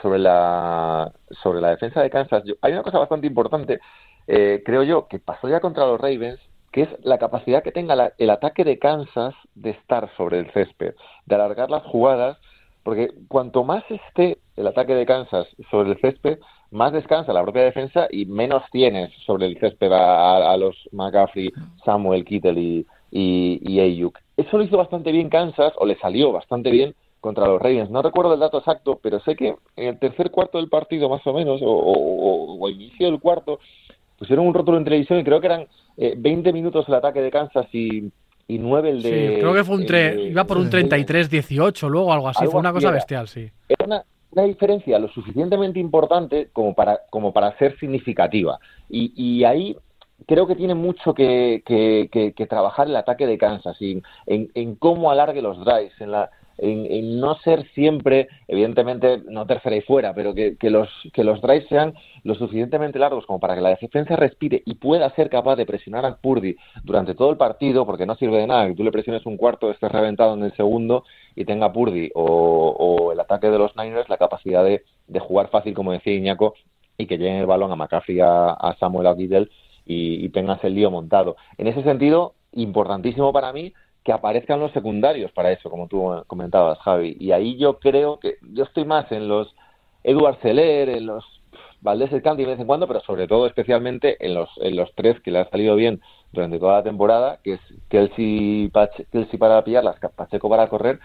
[0.00, 3.80] sobre, la, sobre la defensa de Kansas, yo, hay una cosa bastante importante,
[4.26, 6.40] eh, creo yo, que pasó ya contra los Ravens,
[6.74, 10.50] que es la capacidad que tenga la, el ataque de Kansas de estar sobre el
[10.50, 10.94] césped,
[11.24, 12.36] de alargar las jugadas
[12.82, 16.40] porque cuanto más esté el ataque de Kansas sobre el césped,
[16.72, 21.52] más descansa la propia defensa y menos tienes sobre el césped a, los McCaffrey,
[21.84, 24.18] Samuel, Kittel y, y, Ayuk.
[24.36, 27.90] Eso lo hizo bastante bien Kansas, o le salió bastante bien contra los Ravens.
[27.90, 31.24] No recuerdo el dato exacto, pero sé que en el tercer cuarto del partido, más
[31.26, 33.60] o menos, o, o, inicio del cuarto,
[34.24, 35.66] pusieron un rótulo en televisión y creo que eran
[35.96, 38.10] 20 eh, minutos el ataque de Kansas y
[38.46, 39.10] y 9 el de.
[39.10, 42.90] Sí, creo que fue un iba por un 33-18, luego algo así, fue una cosa
[42.90, 43.50] bestial, sí.
[43.68, 44.04] Era una,
[44.44, 48.58] diferencia lo suficientemente importante como para, como para ser significativa.
[48.90, 49.76] Y, y ahí
[50.26, 55.40] creo que tiene mucho que, que, trabajar el ataque de Kansas, en, en, cómo alargue
[55.40, 60.56] los drives, en la, en, no ser siempre, evidentemente, no tercera y fuera, pero que,
[60.70, 64.74] los, que los drives sean lo suficientemente largos como para que la defensa respire y
[64.74, 68.46] pueda ser capaz de presionar a Purdy durante todo el partido, porque no sirve de
[68.46, 72.10] nada que tú le presiones un cuarto, estés reventado en el segundo y tenga Purdy
[72.14, 74.82] o, el ataque de los Niners la capacidad de,
[75.20, 76.54] jugar fácil, como decía Iñaco,
[76.98, 80.90] y que lleguen el balón a McCaffrey, a, Samuel, a y, y tengas el lío
[80.90, 81.36] montado.
[81.58, 83.72] En ese sentido, importantísimo para mí
[84.04, 87.16] que aparezcan los secundarios para eso, como tú comentabas, Javi.
[87.18, 89.54] Y ahí yo creo que yo estoy más en los
[90.02, 91.24] Edward Seller, en los
[91.80, 94.94] Valdés el Candy de vez en cuando, pero sobre todo especialmente en los, en los
[94.94, 96.00] tres que le han salido bien
[96.32, 98.70] durante toda la temporada, que es Kelsey,
[99.10, 100.98] Kelsey para pillarlas, Pacheco para correr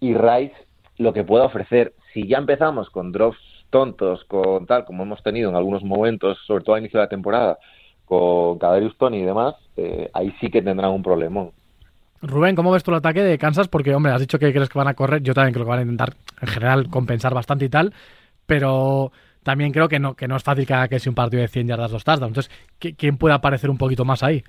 [0.00, 0.54] y Rice
[0.98, 1.94] lo que pueda ofrecer.
[2.12, 3.38] Si ya empezamos con drops
[3.70, 7.10] tontos, con tal como hemos tenido en algunos momentos, sobre todo a inicio de la
[7.10, 7.58] temporada,
[8.04, 11.52] con Cadarius Tony y demás, eh, ahí sí que tendrán un problemón.
[12.22, 13.68] Rubén, ¿cómo ves tú el ataque de Kansas?
[13.68, 15.22] Porque, hombre, has dicho que crees que van a correr.
[15.22, 17.92] Yo también creo que van a intentar, en general, compensar bastante y tal.
[18.46, 19.12] Pero
[19.42, 21.48] también creo que no, que no es fácil que haga que sea un partido de
[21.48, 22.30] 100 yardas dos touchdowns.
[22.36, 24.42] Entonces, ¿quién puede aparecer un poquito más ahí?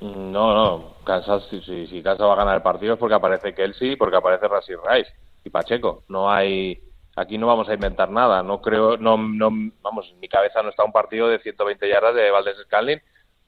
[0.00, 0.94] No, no.
[1.04, 4.78] Kansas, si, Kansas va a ganar el partido es porque aparece Kelsey, porque aparece Rasir
[4.88, 5.12] Rice
[5.44, 6.04] y Pacheco.
[6.08, 6.80] No hay.
[7.16, 8.42] Aquí no vamos a inventar nada.
[8.42, 8.96] No creo.
[8.96, 9.50] no, no
[9.82, 13.02] Vamos, en mi cabeza no está un partido de 120 yardas de Valdez Scanlin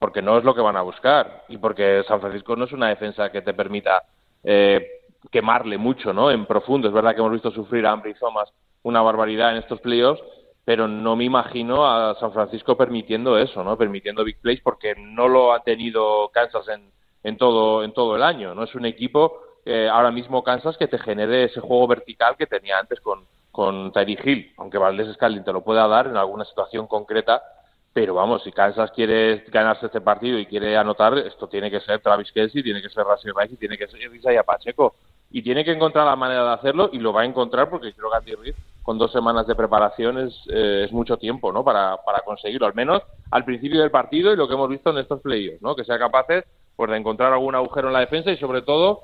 [0.05, 2.91] porque no es lo que van a buscar y porque San Francisco no es una
[2.91, 4.03] defensa que te permita
[4.43, 4.87] eh,
[5.31, 6.31] quemarle mucho, ¿no?
[6.31, 6.89] En profundo.
[6.89, 8.53] Es verdad que hemos visto sufrir a Ambry Thomas
[8.83, 10.23] una barbaridad en estos playoffs,
[10.63, 13.79] pero no me imagino a San Francisco permitiendo eso, ¿no?
[13.79, 16.91] Permitiendo big plays porque no lo ha tenido Kansas en,
[17.23, 18.65] en todo en todo el año, ¿no?
[18.65, 22.79] Es un equipo eh, ahora mismo Kansas que te genere ese juego vertical que tenía
[22.79, 26.87] antes con con Tyree Hill, aunque Valdés Scalding te lo pueda dar en alguna situación
[26.89, 27.43] concreta,
[27.95, 32.01] pero vamos, si Kansas quiere ganarse este partido y quiere anotar, esto tiene que ser
[32.01, 34.97] Travis Kelsey, tiene que ser Rassi Rice tiene que ser Isaiah Pacheco.
[35.31, 38.11] Y tiene que encontrar la manera de hacerlo y lo va a encontrar porque creo
[38.11, 41.65] que Andy Reid con dos semanas de preparación es, eh, es mucho tiempo ¿no?
[41.65, 44.99] Para, para, conseguirlo, al menos al principio del partido y lo que hemos visto en
[44.99, 45.75] estos playoffs, ¿no?
[45.75, 46.45] que sea capaces
[46.77, 49.03] pues, de encontrar algún agujero en la defensa y sobre todo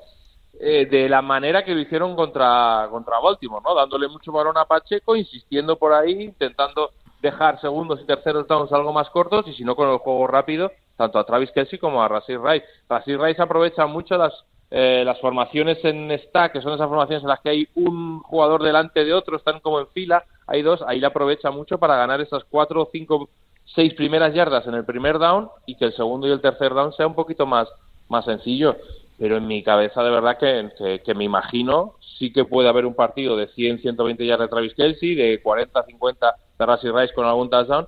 [0.59, 3.73] eh, de la manera que lo hicieron contra, contra Baltimore, ¿no?
[3.73, 8.91] dándole mucho balón a Pacheco, insistiendo por ahí, intentando dejar segundos y terceros downs algo
[8.91, 12.07] más cortos y si no con el juego rápido, tanto a Travis Kelsey como a
[12.07, 12.65] Rasir Rice.
[12.89, 14.33] Rasir Rice aprovecha mucho las,
[14.71, 18.63] eh, las formaciones en stack, que son esas formaciones en las que hay un jugador
[18.63, 22.21] delante de otro, están como en fila, hay dos, ahí le aprovecha mucho para ganar
[22.21, 23.29] esas cuatro, cinco,
[23.65, 26.93] seis primeras yardas en el primer down y que el segundo y el tercer down
[26.93, 27.67] sea un poquito más,
[28.09, 28.75] más sencillo
[29.21, 32.95] pero en mi cabeza de verdad que, que, me imagino sí que puede haber un
[32.95, 37.25] partido de 100, 120 yardas de Travis Kelsey, de 40, 50 de Rassi Rice con
[37.25, 37.87] algún touchdown,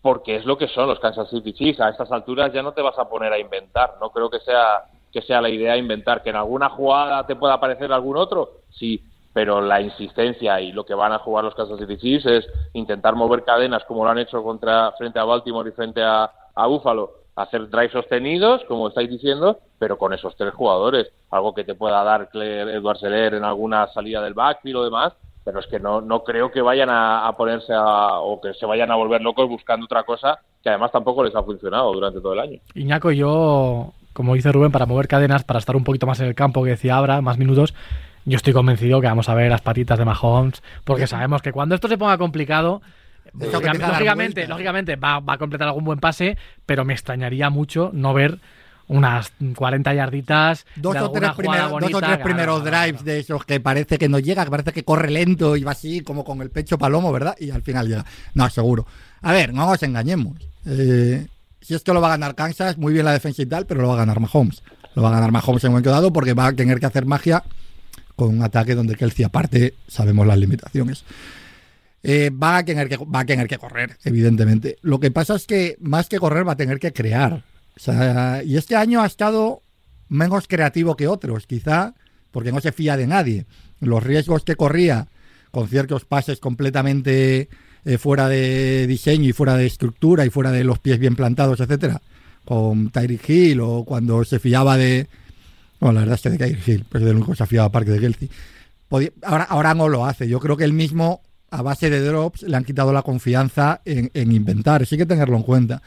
[0.00, 1.80] porque es lo que son los Kansas City Chiefs.
[1.80, 4.84] A estas alturas ya no te vas a poner a inventar, no creo que sea
[5.12, 9.02] que sea la idea inventar que en alguna jugada te pueda aparecer algún otro, sí,
[9.32, 13.14] pero la insistencia y lo que van a jugar los Kansas City Chiefs es intentar
[13.14, 17.12] mover cadenas como lo han hecho contra frente a Baltimore y frente a, a Buffalo.
[17.34, 22.02] Hacer drives sostenidos, como estáis diciendo, pero con esos tres jugadores, algo que te pueda
[22.04, 25.14] dar Claire, Edward Seller en alguna salida del backfield o demás,
[25.46, 28.90] pero es que no, no creo que vayan a, ponerse a, o que se vayan
[28.90, 32.40] a volver locos buscando otra cosa que además tampoco les ha funcionado durante todo el
[32.40, 32.58] año.
[32.74, 36.34] Iñaco, yo, como dice Rubén, para mover cadenas, para estar un poquito más en el
[36.34, 37.74] campo, que decía Abra, más minutos,
[38.24, 41.76] yo estoy convencido que vamos a ver las patitas de Mahomes, porque sabemos que cuando
[41.76, 42.82] esto se ponga complicado,
[43.32, 46.36] lógicamente, lógicamente va, a completar algún buen pase,
[46.66, 48.40] pero me extrañaría mucho no ver
[48.88, 50.66] unas 40 yarditas.
[50.76, 54.84] Dos, o tres, primeros drives de esos que parece que no llega, que parece que
[54.84, 57.36] corre lento y va así como con el pecho palomo, ¿verdad?
[57.38, 58.04] Y al final llega.
[58.34, 58.86] No, seguro.
[59.22, 60.36] A ver, no nos engañemos.
[60.66, 61.26] Eh,
[61.60, 63.88] si esto lo va a ganar Kansas, muy bien la defensa y tal, pero lo
[63.88, 64.62] va a ganar Mahomes.
[64.94, 67.06] Lo va a ganar Mahomes en un momento dado porque va a tener que hacer
[67.06, 67.42] magia
[68.14, 71.04] con un ataque donde Kelsey aparte sabemos las limitaciones.
[72.02, 74.78] Eh, va, a tener que, va a tener que correr, evidentemente.
[74.82, 77.42] Lo que pasa es que más que correr va a tener que crear.
[78.44, 79.62] Y este año ha estado
[80.08, 81.46] menos creativo que otros.
[81.46, 81.94] Quizá
[82.30, 83.46] porque no se fía de nadie.
[83.80, 85.08] Los riesgos que corría
[85.50, 87.48] con ciertos pases completamente
[87.84, 91.60] eh, fuera de diseño y fuera de estructura y fuera de los pies bien plantados,
[91.60, 92.02] etcétera,
[92.44, 95.06] con Tyreek Hill o cuando se fiaba de.
[95.80, 97.92] Bueno, la verdad es que de Tyreek Hill, pues de lo único se fiaba Parque
[97.92, 98.30] de Kelsey.
[99.22, 100.28] Ahora, ahora no lo hace.
[100.28, 104.10] Yo creo que él mismo, a base de drops, le han quitado la confianza en,
[104.14, 104.84] en inventar.
[104.84, 105.82] Sí que tenerlo en cuenta.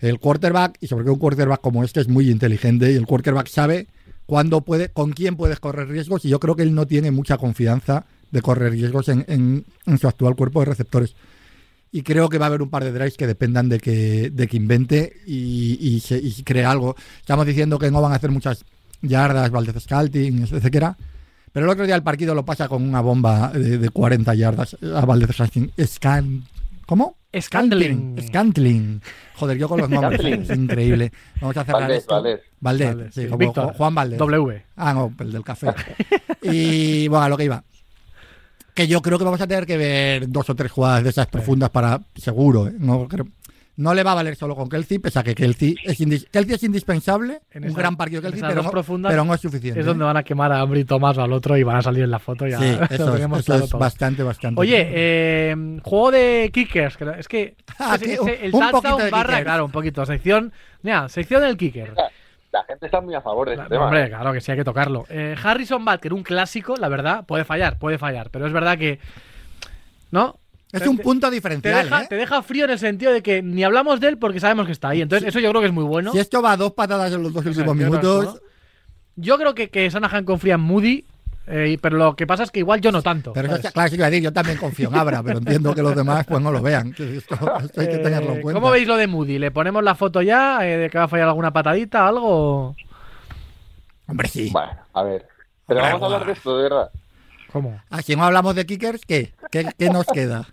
[0.00, 3.48] El quarterback, y sobre todo un quarterback como este, es muy inteligente y el quarterback
[3.48, 3.86] sabe
[4.26, 7.36] cuándo puede, con quién puedes correr riesgos y yo creo que él no tiene mucha
[7.36, 9.64] confianza de correr riesgos en,
[10.00, 11.14] su actual cuerpo de receptores.
[11.92, 14.46] Y creo que va a haber un par de drives que dependan de que, de
[14.46, 16.94] que invente y, y se, cree algo.
[17.18, 18.64] Estamos diciendo que no van a hacer muchas
[19.02, 20.96] yardas, Valdez Scouting, etcétera.
[21.52, 24.76] Pero el otro día el partido lo pasa con una bomba de, de 40 yardas
[24.80, 25.72] a Valdez Scouting.
[25.84, 26.44] Scan,
[26.86, 27.19] ¿Cómo?
[27.38, 28.16] Scantling.
[28.26, 29.02] Scantling.
[29.36, 30.20] Joder, yo con los nombres.
[30.24, 31.12] Es increíble.
[31.40, 32.22] Vamos a cerrar Valdés, esto.
[32.60, 33.14] Valdés.
[33.14, 33.26] Sí, sí.
[33.26, 34.18] como Víctor, Juan Valdés.
[34.18, 34.62] W.
[34.76, 35.68] Ah, no, el del café.
[36.42, 37.62] y bueno, a lo que iba.
[38.74, 41.26] Que yo creo que vamos a tener que ver dos o tres jugadas de esas
[41.26, 42.68] profundas para seguro.
[42.68, 42.74] ¿eh?
[42.78, 43.26] No, creo-
[43.80, 46.54] no le va a valer solo con Kelsey, pese a que Kelsey es, indis- Kelsey
[46.54, 47.40] es indispensable.
[47.50, 49.80] En un gran partido Kelsey, pero no, profundas pero no es suficiente.
[49.80, 50.06] Es donde ¿eh?
[50.06, 52.18] van a quemar a Ambry Thomas o al otro y van a salir en la
[52.18, 52.46] foto.
[52.46, 53.78] Ya Sí, lo eso es, eso claro es todo.
[53.80, 54.60] bastante, bastante.
[54.60, 56.96] Oye, eh, juego de kickers.
[56.96, 59.42] que Es que Ah, ese- un- el un touchdown barra, kickers.
[59.44, 60.04] claro, un poquito.
[60.06, 60.52] Sección,
[60.82, 61.94] mira, sección del kicker.
[62.52, 63.84] La gente está muy a favor de este No, tema.
[63.84, 65.06] hombre, claro que sí hay que tocarlo.
[65.08, 68.98] Eh, Harrison Butker, un clásico, la verdad, puede fallar, puede fallar, pero es verdad que,
[70.10, 70.36] ¿no?
[70.72, 71.84] Es te- un punto Te diferencial.
[71.84, 72.06] deja, ¿eh?
[72.08, 74.72] te deja frío en el sentido de que ni hablamos de él porque sabemos que
[74.72, 75.02] está ahí.
[75.02, 76.12] Entonces, eso yo creo que es muy bueno.
[76.12, 78.40] Si esto va a dos patadas en los dos últimos minutos, ¿no?
[79.16, 81.04] Yo creo que, que Sanahan confía en Moody,
[81.46, 83.32] eh, pero lo que pasa es que igual yo no tanto.
[83.32, 85.74] Pero eso, claro, sí que iba a decir, yo también confío en Abra, pero entiendo
[85.74, 86.94] que los demás pues no lo vean.
[86.96, 88.60] Esto, esto hay que tenerlo en Eh, cuenta.
[88.60, 89.38] ¿Cómo veis lo de Moody?
[89.38, 92.76] ¿Le ponemos la foto ya eh, de que va a fallar alguna patadita, algo?
[94.06, 94.48] Hombre, sí.
[94.52, 95.26] Bueno, a ver.
[95.66, 96.90] Pero vamos a hablar de esto, de verdad.
[97.52, 97.80] ¿Cómo?
[97.90, 99.32] Ah, si no hablamos de kickers, ¿qué?
[99.50, 100.46] ¿Qué, qué nos queda?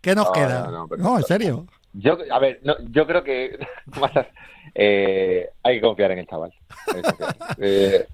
[0.00, 0.64] ¿Qué nos No, queda?
[0.66, 1.66] no, no, pero- no, en serio.
[1.94, 3.58] Yo, a ver, yo creo que
[4.74, 6.52] eh, hay que confiar en el chaval.
[7.60, 8.06] Eh,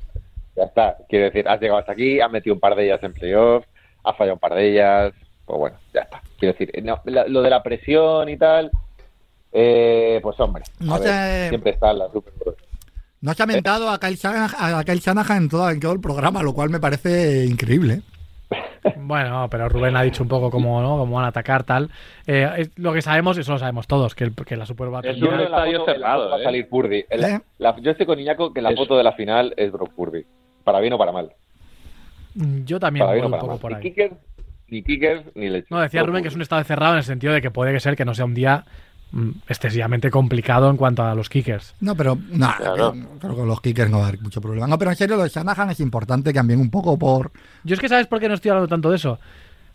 [0.57, 0.97] ya está.
[1.09, 3.65] Quiero decir, has llegado hasta aquí, has metido un par de ellas en playoff,
[4.05, 5.13] has fallado un par de ellas.
[5.45, 6.23] Pues bueno, ya está.
[6.39, 8.71] Quiero decir, eh, no, la- lo de la presión y tal,
[9.53, 12.33] eh, pues hombre, No ver, sé- siempre está en la Super.
[13.21, 16.01] No se ha mentado a Kyle Shanahan, a Kyle Shanahan en, todo, en todo el
[16.01, 18.03] programa, lo cual me parece increíble.
[18.97, 20.97] Bueno, pero Rubén ha dicho un poco cómo, ¿no?
[20.99, 21.91] cómo van a atacar, tal.
[22.27, 24.99] Eh, es- lo que sabemos, eso lo sabemos todos, que, el- que la Super va
[24.99, 25.35] a Es terminar.
[25.35, 26.45] un estadio cerrado, va a ¿eh?
[26.45, 27.05] salir Purdy.
[27.11, 27.39] ¿Eh?
[27.59, 30.25] la- yo estoy con Iñaco que la foto de la final es Brock Purdy.
[30.65, 31.31] Para bien o para mal.
[32.65, 33.61] Yo también Para voy bien o un para poco mal.
[33.61, 33.83] por Ni ahí.
[33.83, 34.15] kickers,
[34.69, 35.67] ni kickers, ni leche.
[35.71, 37.97] No, decía Rubén que es un estado cerrado en el sentido de que puede ser
[37.97, 38.65] que no sea un día
[39.49, 41.75] excesivamente complicado en cuanto a los kickers.
[41.81, 42.95] No, pero no, Claro.
[42.95, 44.67] eh, creo que los kickers no va a haber mucho problema.
[44.67, 47.31] No, pero en serio, lo de Shanahan es importante también un poco por...
[47.63, 49.19] Yo es que sabes por qué no estoy hablando tanto de eso.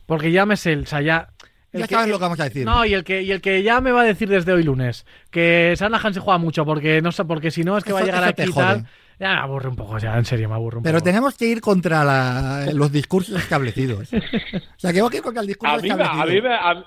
[0.06, 1.30] Porque ya me sé, o sea, ya.
[1.72, 2.66] el Ya que- sabes lo que vamos a decir.
[2.66, 5.06] No, y el que y el que ya me va a decir desde hoy lunes
[5.30, 8.04] que Sanahan se juega mucho porque no sé, porque si no es que va a
[8.04, 8.86] llegar aquí y tal.
[9.20, 11.04] Ya me aburre un poco, o sea, en serio me aburre un Pero poco.
[11.06, 14.10] tenemos que ir contra la- los discursos establecidos.
[14.14, 16.22] O sea, que tengo que ir contra el discurso A mí, establecido.
[16.22, 16.84] a mí, me, a,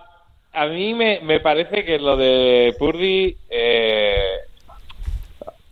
[0.53, 3.37] a mí me, me parece que lo de Purdy.
[3.51, 4.17] Eh,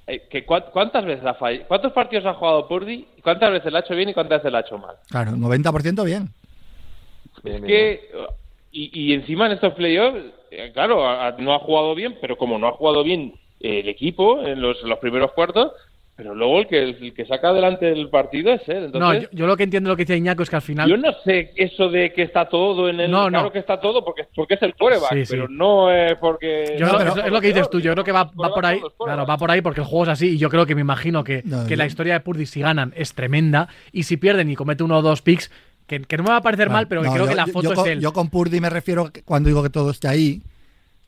[0.07, 1.67] eh, que cua- ¿Cuántas veces ha fallado?
[1.69, 3.07] ¿Cuántos partidos ha jugado Purdy?
[3.23, 4.97] ¿Cuántas veces lo ha hecho bien y cuántas veces lo ha hecho mal?
[5.09, 6.29] Claro, 90% bien.
[7.43, 7.67] Bien, Es bien, bien.
[7.67, 8.11] que.
[8.73, 10.19] Y, y encima en estos playoffs,
[10.53, 10.99] eh, claro,
[11.39, 14.99] no ha jugado bien, pero como no ha jugado bien el equipo en los, los
[15.01, 15.73] primeros cuartos,
[16.23, 18.81] pero luego el que, el que saca adelante el partido es él.
[18.93, 20.87] no, Entonces, yo, yo lo que entiendo lo que decía Iñaco es que al final.
[20.87, 23.11] Yo no sé eso de que está todo en el.
[23.11, 23.39] No, no.
[23.39, 25.31] Claro que está todo porque, porque es el quarterback, Sí, sí.
[25.31, 26.77] pero no es porque.
[26.79, 28.67] Yo No, pero- es, es lo que dices tú, yo creo que va, va por
[28.67, 30.83] ahí, claro, va por ahí porque el juego es así y yo creo que me
[30.83, 34.51] imagino que, No, que la historia de Purdy si ganan es tremenda y si pierden
[34.51, 35.51] y comete uno o dos picks,
[35.87, 37.47] que, que no me va a parecer mal, pero que No, creo yo- que la
[37.47, 38.01] foto yo, es con, él.
[38.01, 40.43] yo con Purdy me refiero cuando digo que todo está ahí,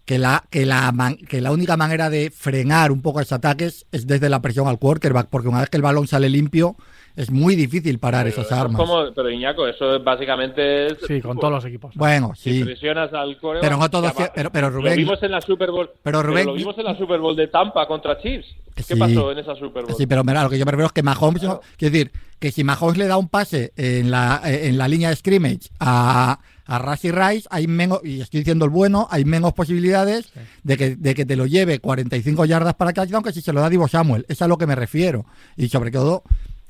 [0.05, 3.87] que la, que, la man- que la única manera de frenar un poco esos ataques
[3.93, 6.75] es desde la presión al quarterback, porque una vez que el balón sale limpio,
[7.15, 8.81] es muy difícil parar Pero esas es armas.
[8.81, 10.87] como- pero Iñaco, eso es básicamente.
[10.87, 11.95] es- Sí, con todos los equipos.
[11.95, 12.65] Bueno, Si sí.
[12.65, 15.23] presionas al quarterback, Pero no todo ya es cier- va- pero- pero Rubén- Lo vimos
[15.23, 15.91] en la Super Bowl.
[16.03, 18.49] Pero Rubén- lo vimos en la Super Bowl de Tampa contra Chiefs.
[18.75, 18.95] ¿Qué Sí.
[18.97, 19.95] pasó en esa Super Bowl?
[19.97, 22.51] Sí, pero mira, lo que yo me refiero es que Mahomes, no- quiero decir, que
[22.51, 26.39] si Mahomes le da un pase en la, en la línea de scrimmage a,
[26.75, 30.97] a Rashy Rice, hay menos, y estoy diciendo el bueno, hay menos posibilidades de, que,
[30.97, 33.89] de que te lo lleve 45 yardas para touchdown que si se lo da Divo
[33.89, 34.25] Samuel.
[34.29, 35.27] Es a lo que me refiero.
[35.57, 36.23] Y sobre todo,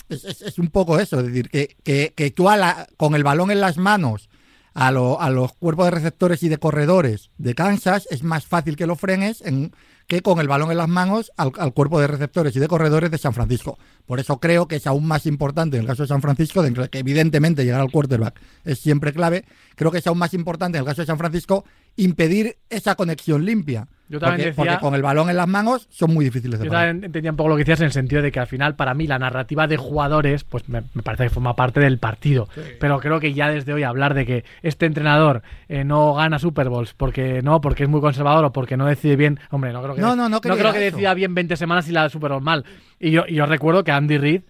[0.09, 3.15] es, es- es un poco eso, es decir, que, que, que tú a la- con
[3.15, 4.29] el balón en las manos
[4.75, 8.77] a, lo- a los cuerpos de receptores y de corredores de Kansas es más fácil
[8.77, 9.73] que lo frenes en-
[10.07, 13.19] que con el balón en las manos al, cuerpo de receptores y de corredores de
[13.19, 13.79] San Francisco.
[14.07, 16.99] Por eso creo que es aún más importante en el caso de San Francisco, que
[16.99, 19.45] evidentemente llegar al quarterback es siempre clave,
[19.77, 21.65] creo que es aún más importante en el caso de San Francisco
[21.97, 23.89] impedir esa conexión limpia.
[24.13, 26.67] Yo también porque, decía- porque con el balón en las manos son muy difíciles de
[26.67, 26.89] Yo parar.
[26.89, 28.93] también entendía un poco lo que decías en el sentido de que al final, para
[28.93, 32.47] mí, la narrativa de jugadores, pues me, me parece que forma parte del partido.
[32.79, 36.69] Pero creo que ya desde hoy hablar de que este entrenador eh, no gana Super
[36.69, 39.95] Bowls porque no, porque es muy conservador o porque no decide bien, hombre, no creo
[39.95, 42.65] que, No, no, no creo que decida bien 20 semanas y la Super Bowl mal.
[43.01, 44.43] Y yo, y yo recuerdo que Andy Reid,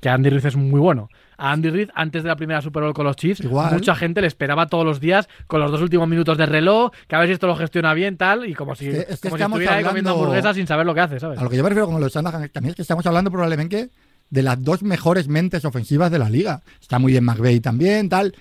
[0.00, 1.10] que Andy Reid es muy bueno.
[1.36, 3.72] A Andy Reid, antes de la primera Super Bowl con los Chiefs, Igual.
[3.74, 7.16] mucha gente le esperaba todos los días con los dos últimos minutos de reloj, que
[7.16, 9.36] a ver si esto lo gestiona bien, tal, y como si, que- es que como
[9.36, 11.38] si estamos estuviera ahí comiendo hamburguesas sin saber lo que hace, ¿sabes?
[11.38, 13.90] A lo que yo me refiero con los Shanahan también es que estamos hablando probablemente
[14.30, 16.62] de las dos mejores mentes ofensivas de la liga.
[16.80, 18.34] Está muy bien McVeigh también, tal.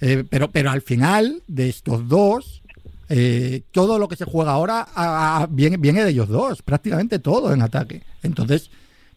[0.00, 2.62] eh, pero, pero al final, de estos dos,
[3.08, 7.18] eh, todo lo que se juega ahora a- a- viene, viene de ellos dos, prácticamente
[7.18, 8.02] todo en ataque.
[8.22, 8.70] Entonces,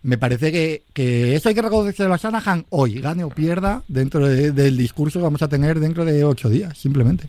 [0.03, 4.27] me parece que, que eso hay que reconocerlo a Shanahan hoy, gane o pierda, dentro
[4.27, 7.27] de- del discurso que vamos a tener dentro de ocho días, simplemente.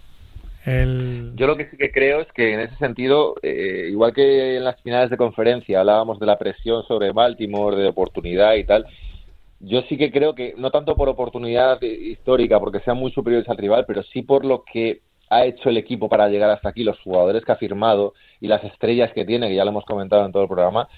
[0.66, 1.32] El...
[1.36, 4.64] Yo lo que sí que creo es que en ese sentido, eh, igual que en
[4.64, 8.86] las finales de conferencia hablábamos de la presión sobre Baltimore, de oportunidad y tal,
[9.60, 13.56] yo sí que creo que no tanto por oportunidad histórica, porque sean muy superiores al
[13.58, 15.00] rival, pero sí por lo que
[15.30, 18.62] ha hecho el equipo para llegar hasta aquí, los jugadores que ha firmado y las
[18.64, 20.88] estrellas que tiene, que ya lo hemos comentado en todo el programa,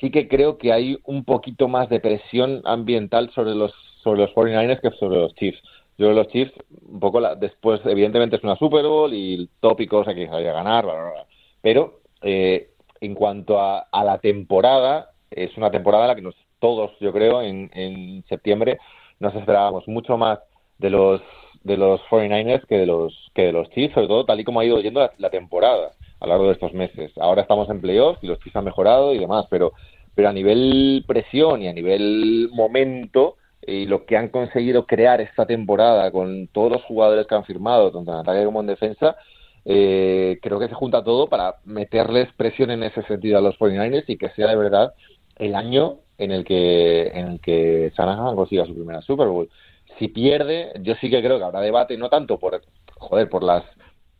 [0.00, 3.72] sí que creo que hay un poquito más de presión ambiental sobre los
[4.02, 5.60] sobre los 49ers que sobre los Chiefs.
[5.98, 6.52] Yo los Chiefs,
[6.88, 10.52] un poco la- después, evidentemente es una Super Bowl y tópicos hay que salir a
[10.52, 11.26] ganar, bla, bla, bla.
[11.62, 12.68] pero eh,
[13.00, 17.12] en cuanto a, a la temporada, es una temporada en la que nos, todos, yo
[17.12, 18.78] creo, en, en septiembre
[19.20, 20.38] nos esperábamos mucho más
[20.78, 21.20] de los
[21.64, 24.60] de los 49ers que de los que de los Chiefs, sobre todo tal y como
[24.60, 27.12] ha ido yendo la temporada a lo largo de estos meses.
[27.18, 29.72] Ahora estamos en playoffs y los Chiefs han mejorado y demás, pero
[30.16, 35.44] pero a nivel presión y a nivel momento y lo que han conseguido crear esta
[35.44, 39.16] temporada con todos los jugadores que han firmado, tanto en ataque como en defensa,
[39.64, 44.04] eh, creo que se junta todo para meterles presión en ese sentido a los 49ers
[44.06, 44.94] y que sea de verdad
[45.36, 49.50] el año en el que en el que Shanahan consiga su primera Super Bowl.
[49.98, 52.62] Si pierde, yo sí que creo que habrá debate, no tanto por
[52.94, 53.64] joder, por las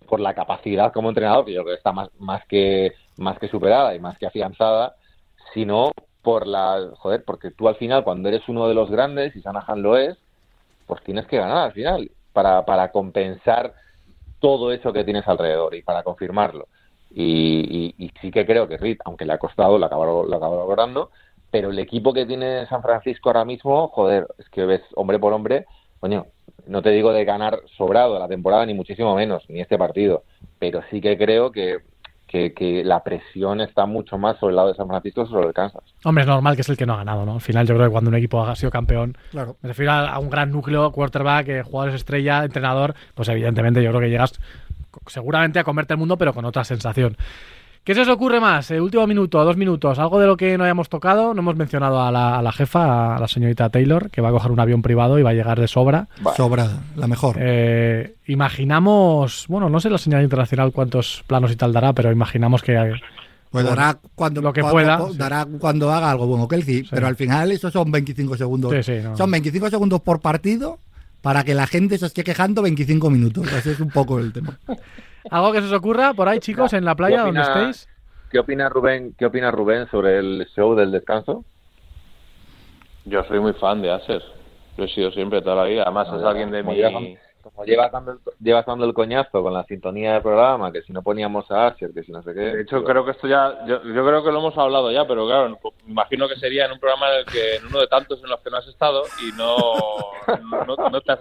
[0.06, 3.48] por la capacidad como entrenador, que yo creo que está más, más que más que
[3.48, 4.96] superada y más que afianzada,
[5.54, 5.90] sino
[6.22, 9.82] por la joder, porque tú al final cuando eres uno de los grandes y Shanahan
[9.82, 10.18] lo es,
[10.86, 13.74] pues tienes que ganar al final para, para compensar
[14.38, 16.68] todo eso que tienes alrededor y para confirmarlo.
[17.10, 20.24] Y, y- y sí que creo que Reed, aunque le ha costado, lo acaba, lo
[20.26, 21.10] logrando,
[21.50, 25.32] pero el equipo que tiene San Francisco ahora mismo, joder, es que ves hombre por
[25.32, 25.66] hombre,
[26.00, 26.26] coño,
[26.66, 30.24] no te digo de ganar sobrado la temporada, ni muchísimo menos, ni este partido,
[30.58, 31.78] pero sí que creo que,
[32.26, 35.46] que, que la presión está mucho más sobre el lado de San Francisco que sobre
[35.48, 35.82] el Kansas.
[36.04, 37.34] Hombre, es normal que es el que no ha ganado, ¿no?
[37.34, 39.56] Al final yo creo que cuando un equipo ha sido campeón, Claro.
[39.62, 43.90] me refiero a, a un gran núcleo, quarterback, eh, jugadores estrella, entrenador, pues evidentemente yo
[43.90, 44.38] creo que llegas
[45.06, 47.16] seguramente a comerte el mundo, pero con otra sensación.
[47.86, 48.68] ¿Qué se os ocurre más?
[48.72, 51.32] El último minuto, dos minutos, algo de lo que no hayamos tocado.
[51.34, 54.32] No hemos mencionado a la, a la jefa, a la señorita Taylor, que va a
[54.32, 56.08] coger un avión privado y va a llegar de sobra.
[56.20, 56.36] Vale.
[56.36, 57.36] Sobrada, la mejor.
[57.38, 62.60] Eh, imaginamos, bueno, no sé la señal internacional cuántos planos y tal dará, pero imaginamos
[62.60, 63.00] que Pues
[63.52, 65.16] Bueno, dará cuando, lo que cuando- pueda, sí.
[65.16, 68.72] dará cuando haga algo bueno Kelsey, pero al final eso son 25 segundos.
[68.72, 69.16] Sí, sí, no.
[69.16, 70.80] Son 25 segundos por partido
[71.26, 73.52] para que la gente se esté quejando 25 minutos.
[73.52, 74.60] Ese es un poco el tema.
[75.32, 77.88] algo que se os ocurra por ahí, chicos, en la playa ¿Qué donde opina- estéis.
[78.30, 79.12] ¿Qué opina Rubén?
[79.18, 81.44] ¿Qué opina Rubén sobre el show del descanso?
[83.06, 84.22] Yo soy muy fan de Acer.
[84.76, 85.82] Lo he sido siempre toda la vida.
[85.82, 87.18] Además, es alguien de Como mi...
[87.54, 90.92] Como llevas dando, el, llevas dando el coñazo con la sintonía del programa, que si
[90.92, 92.40] no poníamos a Asher, que si no sé qué.
[92.40, 95.26] De hecho, creo que esto ya, yo, yo creo que lo hemos hablado ya, pero
[95.26, 95.50] claro,
[95.84, 98.30] me imagino que sería en un programa en el que, en uno de tantos en
[98.30, 99.56] los que no has estado y no,
[100.66, 101.20] no, no te has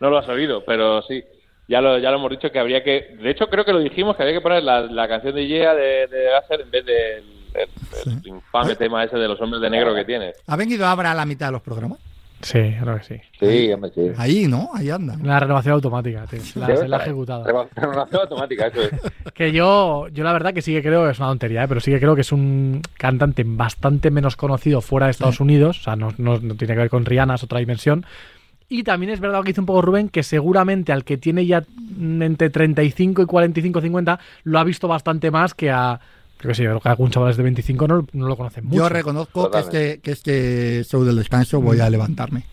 [0.00, 1.22] no lo has oído, pero sí,
[1.68, 4.16] ya lo, ya lo hemos dicho que habría que, de hecho creo que lo dijimos,
[4.16, 7.24] que había que poner la, la canción de Yeah de, de Acer en vez del
[7.54, 7.68] el-
[8.22, 10.32] el infame tema ese de los hombres de negro que tiene.
[10.46, 11.98] ¿Ha venido Abra a la mitad de los programas?
[12.42, 13.14] Sí, creo que sí.
[13.38, 14.10] Sí, hombre, sí.
[14.18, 14.70] Ahí, ¿no?
[14.74, 15.16] Ahí anda.
[15.22, 16.40] La renovación automática, tío.
[16.56, 17.44] La, la ejecutado.
[17.74, 18.90] Renovación automática, eso es.
[19.34, 21.68] Que yo, yo la verdad que sí que creo, es una tontería, ¿eh?
[21.68, 25.80] pero sí que creo que es un cantante bastante menos conocido fuera de Estados Unidos,
[25.80, 28.04] o sea, no, no- no tiene que ver con Rihanna, es otra dimensión.
[28.68, 31.46] Y también es verdad lo que dice un poco Rubén, que seguramente al que tiene
[31.46, 31.62] ya
[32.00, 36.00] entre 35 y 45, 50, lo ha visto bastante más que a,
[36.42, 38.76] creo que sí, creo que algún chavales de 25 no, no lo conocen mucho.
[38.76, 42.44] Yo reconozco que este, que este show del descanso voy a levantarme.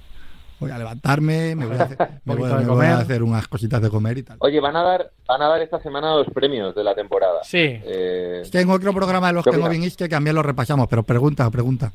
[0.59, 2.91] Voy a levantarme, me voy a hacer, me voy, poquito de me voy a comer.
[3.03, 4.37] hacer unas cositas de comer y tal.
[4.41, 7.39] Oye, van a dar, van a dar esta semana los premios de la temporada.
[7.43, 7.57] Sí.
[7.57, 11.03] Eh, Es que en otro programa de los que no viniste también lo repasamos, pero
[11.03, 11.91] pregunta, pregunta.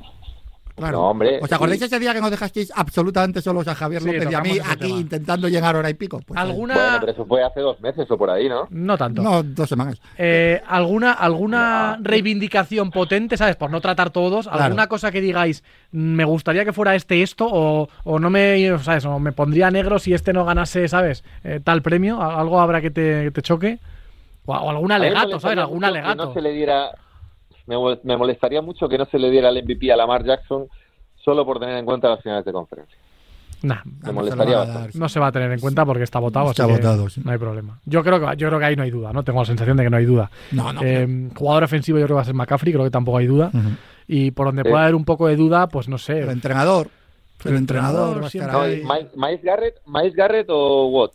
[0.76, 0.96] Claro.
[0.98, 1.86] No, hombre, ¿Os acordáis sí.
[1.86, 4.86] ese día que nos dejasteis absolutamente solos a Javier Sí, López y a mí aquí
[4.88, 4.98] tema.
[5.00, 6.20] intentando llegar hora y pico?
[6.26, 8.66] Pues, ¿Alguna, Bueno, pero eso fue hace dos meses o por ahí, ¿no?
[8.70, 9.22] no tanto.
[9.22, 10.00] No, dos semanas.
[10.18, 13.54] Eh, ¿Alguna, alguna reivindicación potente, ¿sabes?
[13.54, 14.48] Por no tratar todos.
[14.48, 14.64] Claro.
[14.64, 15.62] ¿Alguna cosa que digáis,
[15.92, 19.04] "Mm, me gustaría que fuera este esto o, o no me, ¿sabes?
[19.04, 21.22] O me pondría negro si este no ganase, ¿sabes?
[21.44, 22.20] Eh, tal premio.
[22.20, 23.78] ¿Al- ¿Algo habrá que te, que te choque?
[24.44, 25.56] O, o algún alegato, ¿sabes?
[25.58, 26.26] Algún mucho que alegato.
[26.26, 26.90] No se le diera,
[27.66, 30.66] me, mol- me molestaría mucho que no se le diera el MVP a Lamar Jackson
[31.16, 32.96] solo por tener en cuenta las finales de conferencia.
[33.62, 34.22] Nah, Me No
[34.94, 36.50] no se va a tener en cuenta porque está votado.
[36.50, 37.22] Está así que votado, sí.
[37.24, 37.78] No hay problema.
[37.86, 39.22] Yo creo, que, yo creo que ahí no hay duda, ¿no?
[39.22, 40.30] Tengo la sensación de que no hay duda.
[40.52, 40.82] No, no.
[40.84, 43.50] Eh, jugador ofensivo yo creo que va a ser McCaffrey, creo que tampoco hay duda.
[44.06, 44.68] Y por donde Sí.
[44.68, 46.18] pueda haber un poco de duda, pues no sé.
[46.20, 46.90] El entrenador.
[47.44, 51.12] El, El entrenador Miles Garrett, Miles Garrett o Watt.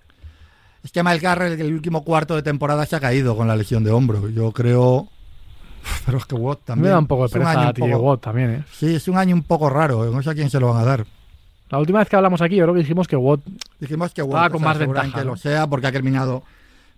[0.84, 3.84] Es que Miles Garrett el último cuarto de temporada se ha caído con la lesión
[3.84, 4.28] de hombro.
[4.30, 5.08] Yo creo...
[6.06, 6.84] Pero es que Watt también.
[6.86, 8.64] me da un poco de pereza a poco- Watt también, ¿eh?
[8.72, 10.06] Sí, es un año un poco raro.
[10.12, 11.06] No sé a quién se lo van a dar.
[11.70, 13.42] La última vez que hablamos aquí, yo creo que dijimos que Watt.
[13.80, 16.44] Dijimos que Estaba Watt con o sea, más ventaja, lo sea porque ha terminado...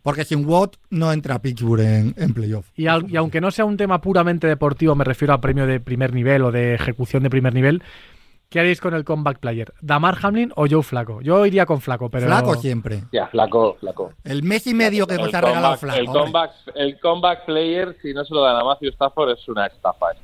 [0.04, 2.66] Porque sin Watt no entra Pittsburgh en, en playoff.
[2.76, 5.80] Y, al- y aunque no sea un tema puramente deportivo, me refiero a premio de
[5.80, 7.84] primer nivel o de ejecución de primer nivel,
[8.52, 9.74] ¿qué haréis con el comeback player?
[9.82, 11.22] ¿Damar Hamlin o Joe Flaco?
[11.22, 12.28] Yo iría con Flaco, pero.
[12.28, 13.06] Flaco siempre.
[13.12, 14.12] Ya, flaco, flaco.
[14.24, 16.00] El mes y medio que nos ha regalado Flaco.
[16.00, 19.66] el, comeback, el comeback player, si no se lo dan a Matthew Stafford, es una
[19.66, 20.12] estafa.
[20.12, 20.18] ¿eh?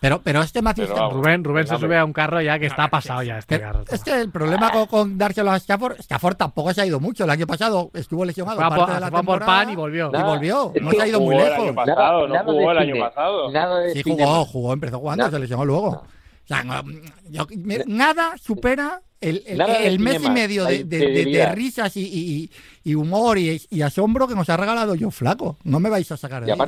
[0.00, 1.14] Pero, pero este Matthew Pero vamos.
[1.14, 3.82] Rubén, Rubén se sube a un carro ya que está pasado ya este carro.
[3.90, 7.24] es que el problema con, con dárselo a Stafford, Stafford tampoco se ha ido mucho.
[7.24, 9.74] El año pasado estuvo lesionado Fue a parte por, de la fue por pan y
[9.74, 10.12] volvió.
[10.14, 10.72] y volvió.
[10.80, 11.66] No se ha ido muy jugó el lejos.
[11.66, 13.50] año pasado, no jugó el año pasado.
[13.50, 15.36] Nada Sí jugó, jugó, empezó jugando, Nada.
[15.36, 16.02] se lesionó luego.
[16.48, 16.56] No.
[16.56, 16.82] O sea, no,
[17.28, 21.24] yo- me- nada supera el, el- Nada el define mes y medio de, de- de-
[21.24, 22.50] de risas y, y-
[22.84, 25.56] y humor y, y asombro que nos ha regalado yo flaco.
[25.64, 26.58] No me vais a sacar de Y ahí.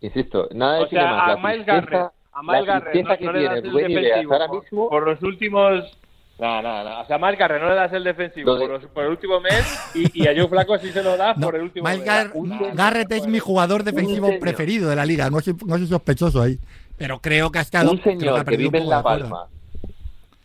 [0.00, 3.32] insisto, nada O define sea, más a Miles Garrett, a Miles Garrett no, que no
[3.32, 5.98] le tiene das el Rubén Ideas defensivo ahora por, mismo por los últimos...
[6.38, 7.00] No, no, no.
[7.00, 9.10] O sea, a Miles Garrett no le das el defensivo de- por, los- por el
[9.10, 9.64] último mes
[9.94, 12.06] y, y a Joe Flaco sí se lo das No, por el último Miles mes.
[12.08, 15.30] Gar- Garrett es mi jugador defensivo preferido de la liga.
[15.30, 16.58] No soy, no soy sospechoso ahí.
[16.96, 17.90] Pero creo que ha estado.
[17.92, 19.02] un señor que vive un en La.
[19.02, 19.46] Palma,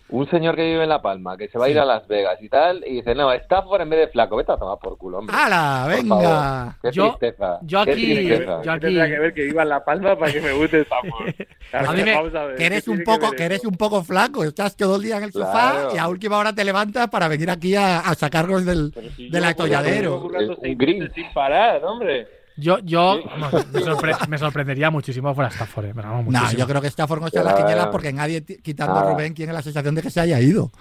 [0.10, 2.38] un señor que vive en La Palma, que se va a ir a Las Vegas
[2.42, 5.20] y tal, y dice, no, Stafford en vez de flaco, vete a tomar por culo,
[5.20, 5.34] hombre.
[5.34, 5.84] ¡Hala!
[5.86, 6.78] Por ¡Venga!
[6.82, 7.60] Qué Yo- tristeza.
[7.62, 8.62] yo qué aquí- tristeza.
[8.62, 11.34] yo aquí- Tendrá que ver que viva en La Palma para que me guste Stafford.
[11.72, 13.76] A mí me- Vamos a ver, Que eres ¿qué un poco, ver que eres un
[13.76, 15.96] poco flaco, estás todo el día en el sofá Claro.
[15.96, 19.46] y a última hora te levantas para venir aquí a, a sacarnos del, si del
[19.46, 20.26] atolladero.
[20.26, 21.00] Un gris.
[21.00, 22.28] meses sin parar, hombre.
[22.62, 25.86] Yo, yo vamos, me, sorpre- me sorprendería muchísimo que fuera Stafford.
[25.86, 29.02] eh, No, yo creo que Stafford no está en las quinielas porque nadie, quitando a
[29.02, 29.12] Ah.
[29.12, 30.72] Rubén, tiene la sensación de que se haya ido.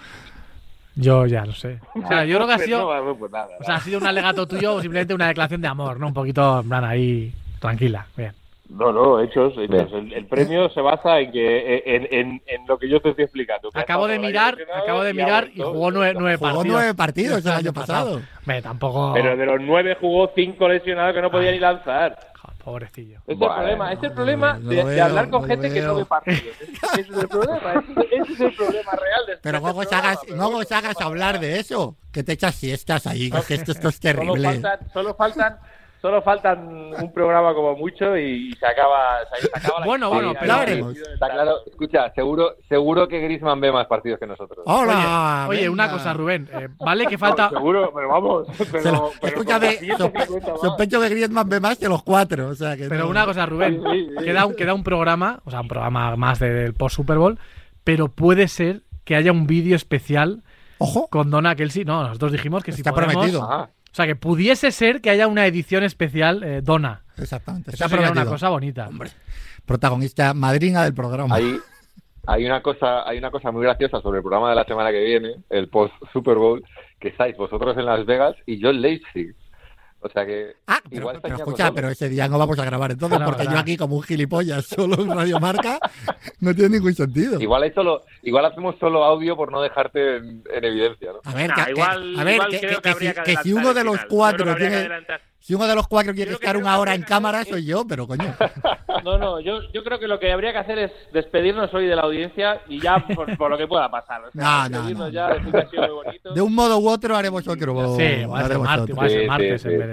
[0.95, 1.79] Yo ya no sé.
[1.95, 2.87] O sea, yo creo que ha Pues sido.
[2.87, 6.07] O sea, ha sido un alegato tuyo o simplemente una declaración de amor, ¿no?
[6.07, 8.05] Un poquito, en plan, ahí, tranquila.
[8.15, 8.33] Bien.
[8.71, 9.91] No, no, hechos, hechos.
[9.91, 13.25] El, el premio se basa en que en, en, en lo que yo te estoy
[13.25, 13.69] explicando.
[13.73, 16.67] Acabo de mirar, acabo de mirar y jugó nueve, nueve Jugó partidos.
[16.77, 18.21] nueve partidos el año pasado.
[18.39, 19.11] Hombre, tampoco.
[19.13, 22.17] Pero de los nueve jugó cinco lesionados que no podía ni lanzar.
[22.63, 23.19] Pobrecillo.
[23.25, 26.41] Es Bueno, el problema, es el problema de, hablar con gente que no ve partidos.
[26.93, 29.73] Ese, es el problema, ese, ese es el problema real de Pero este no os
[29.73, 31.97] programa, hagas, pero no hagas hablar de eso.
[32.11, 34.47] Que te echas siestas ahí, que es que esto, esto es Solo terrible.
[34.47, 35.57] faltan, solo faltan,
[36.01, 36.67] solo faltan
[36.99, 40.97] un programa como mucho y se acaba, se, acaba la Bueno, bueno, pero- veremos.
[40.97, 44.59] Está claro, escucha, seguro, seguro que Griezmann ve más partidos que nosotros.
[44.65, 45.45] Hola.
[45.47, 45.97] Oye, una venga.
[45.97, 46.49] cosa, Rubén.
[46.53, 47.49] eh, vale que No, falta.
[47.49, 48.47] seguro, pero vamos.
[48.71, 50.61] Pero, escúchame, con 150 sospe- más.
[50.61, 52.47] sospecho que Griezmann ve más que los cuatro.
[52.49, 53.81] O sea que Pero no- una cosa, Rubén.
[53.91, 54.23] Sí, sí, sí.
[54.25, 57.37] Queda un, queda un programa, o sea, un programa más del post Super Bowl,
[57.83, 60.43] pero puede ser que haya un vídeo especial
[60.79, 61.85] Ojo, con Donna Kelsey.
[61.85, 63.69] No, nosotros dijimos que si Está podemos- prometido.
[63.91, 67.03] O sea, que pudiese ser que haya una edición especial eh, Donna.
[67.17, 67.71] exactamente.
[67.71, 68.23] Eso Está sería prometido.
[68.23, 68.87] una cosa bonita.
[68.87, 69.09] Hombre,
[69.65, 71.35] protagonista, madrina del programa.
[71.35, 71.57] hay,
[72.27, 75.03] hay una cosa, hay una cosa muy graciosa sobre el programa de la semana que
[75.03, 76.63] viene, el post Super Bowl,
[76.99, 79.35] que estáis vosotros en Las Vegas y yo en Leipzig.
[80.03, 82.91] O sea que Ah, pero, igual pero escucha, pero ese día no vamos a grabar
[82.91, 85.79] entonces, porque yo aquí como un gilipollas solo en Radio Marca
[86.39, 87.39] no tiene ningún sentido.
[87.39, 91.19] Igual, hay solo, igual hacemos solo audio por no dejarte en, en evidencia, ¿no?
[91.23, 93.53] A ver, que, igual, a ver, igual que, creo que- que habría si, que si
[93.53, 94.89] uno de los cuatro tiene.
[95.41, 98.33] Si uno de los cuatro quiere estar una hora en cámara soy yo, pero coño.
[99.03, 101.95] No, no, yo, yo creo que lo que habría que hacer es despedirnos hoy de
[101.95, 104.21] la audiencia y ya por, por lo que pueda pasar.
[104.25, 105.09] O sea, No, no, no.
[105.09, 105.29] ya.
[106.35, 107.95] De un modo u otro haremos otro.
[107.97, 108.95] Sí, es el haremos martes,
[109.61, 109.87] Sí, sí, en vez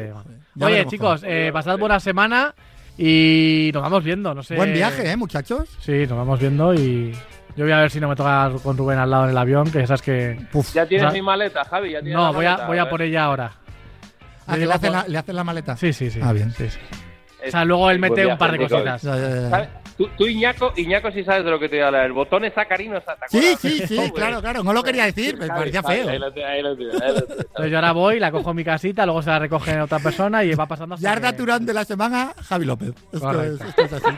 [0.57, 0.64] de.
[0.64, 2.55] Oye, chicos, eh, pasad buena semana
[2.99, 4.57] y nos vamos viendo, no sé.
[4.57, 5.68] Buen viaje, ¿eh, muchachos?
[5.80, 7.12] Sí, nos vamos viendo y.
[7.57, 9.70] Yo voy a ver si no me toca con Rubén al lado en el avión,
[9.72, 10.38] que sabes que.
[10.53, 11.92] puf, ¿Ya tienes o sea, mi maleta, Javi?
[11.92, 12.90] ¿Ya tienes No, la voy a, voy a ver.
[12.90, 13.53] por ella ahora.
[14.49, 15.76] Ah, le hacen, la, le hacen la maleta.
[15.76, 16.20] Sí, sí, sí.
[16.22, 16.51] Ah, bien.
[16.53, 16.64] Sí,
[17.46, 19.03] O sea, luego él mete un par de cositas.
[19.03, 19.51] Ya, ya, ya.
[19.51, 19.68] ¿Sabes?
[19.99, 22.07] Tú, tú, Iñaco, Iñaco, sí sabes de lo que te voy a hablar.
[22.07, 23.01] El botón es sacarino.
[23.28, 24.62] Sí, sí, sí, claro, claro.
[24.62, 26.09] No lo quería decir, me parecía feo.
[26.09, 27.46] Ahí lo tienes, ahí lo tienes, ahí lo tienes.
[27.46, 30.44] Entonces yo ahora voy, la cojo en mi casita, luego se la recoge otra persona
[30.44, 32.90] y va pasando hasta Yarda que- Turán de la semana, Javi López.
[32.90, 33.64] Esto es, Correcto.
[33.68, 34.16] esto es así.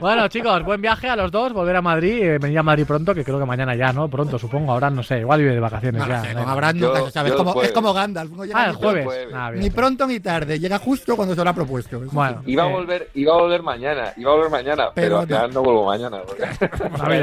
[0.00, 3.14] Bueno, chicos, buen viaje a los dos, volver a Madrid, eh, venir a Madrid pronto,
[3.14, 4.08] que creo que mañana ya, ¿no?
[4.08, 6.18] Pronto, supongo, ahora no sé, igual vive de vacaciones No, ya.
[6.18, 6.48] no sé, igual.
[6.48, 7.28] Abraham nunca Yo- se sabe.
[7.30, 8.30] yo Es como, es como Gandalf.
[8.32, 9.04] no llega Ah, el ni- jueves.
[9.06, 9.34] jueves.
[9.34, 9.62] Ah, bien.
[9.64, 10.58] Ni pronto ni tarde.
[10.58, 12.00] Llega justo cuando se lo ha propuesto.
[12.12, 15.18] Bueno, Iba a eh, volver, iba a volver mañana, iba a volver mañana, pero, Pero
[15.20, 16.18] al final no vuelvo mañana.
[16.26, 16.42] porque
[16.90, 17.20] No, no, no hay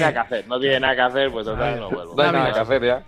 [0.00, 0.48] nada que hacer.
[0.48, 2.14] No tiene nada que hacer, pues total, no vuelvo.
[2.16, 3.02] no hay nada que hacer ya.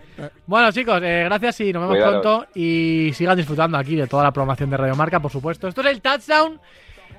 [0.47, 2.47] Bueno, chicos, eh, gracias y nos vemos pronto.
[2.55, 5.66] Y sigan disfrutando aquí de toda la programación de Radio Marca, por supuesto.
[5.69, 6.61] Esto es el Touchdown.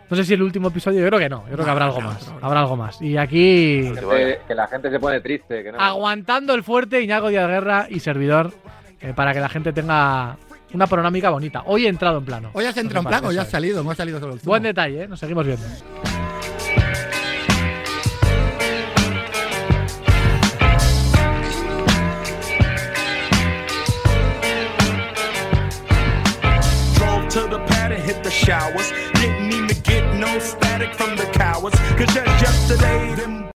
[0.09, 1.45] No sé si el último episodio, yo creo que no.
[1.47, 2.33] Yo creo que habrá algo más.
[2.41, 2.99] Habrá algo más.
[3.01, 3.83] Y aquí.
[3.93, 5.63] La gente, que la gente se pone triste.
[5.63, 5.79] Que no.
[5.79, 8.51] Aguantando el fuerte, Iñago Díaz Guerra y servidor,
[9.01, 10.35] eh, para que la gente tenga
[10.73, 11.61] una panorámica bonita.
[11.67, 12.49] Hoy he entrado en plano.
[12.53, 15.07] Hoy has entrado en plano, ya has salido, no has salido solo Buen detalle, ¿eh?
[15.07, 15.65] nos seguimos viendo.
[29.69, 31.77] to get no static from the cowards.
[31.97, 33.39] Cause just yesterday, them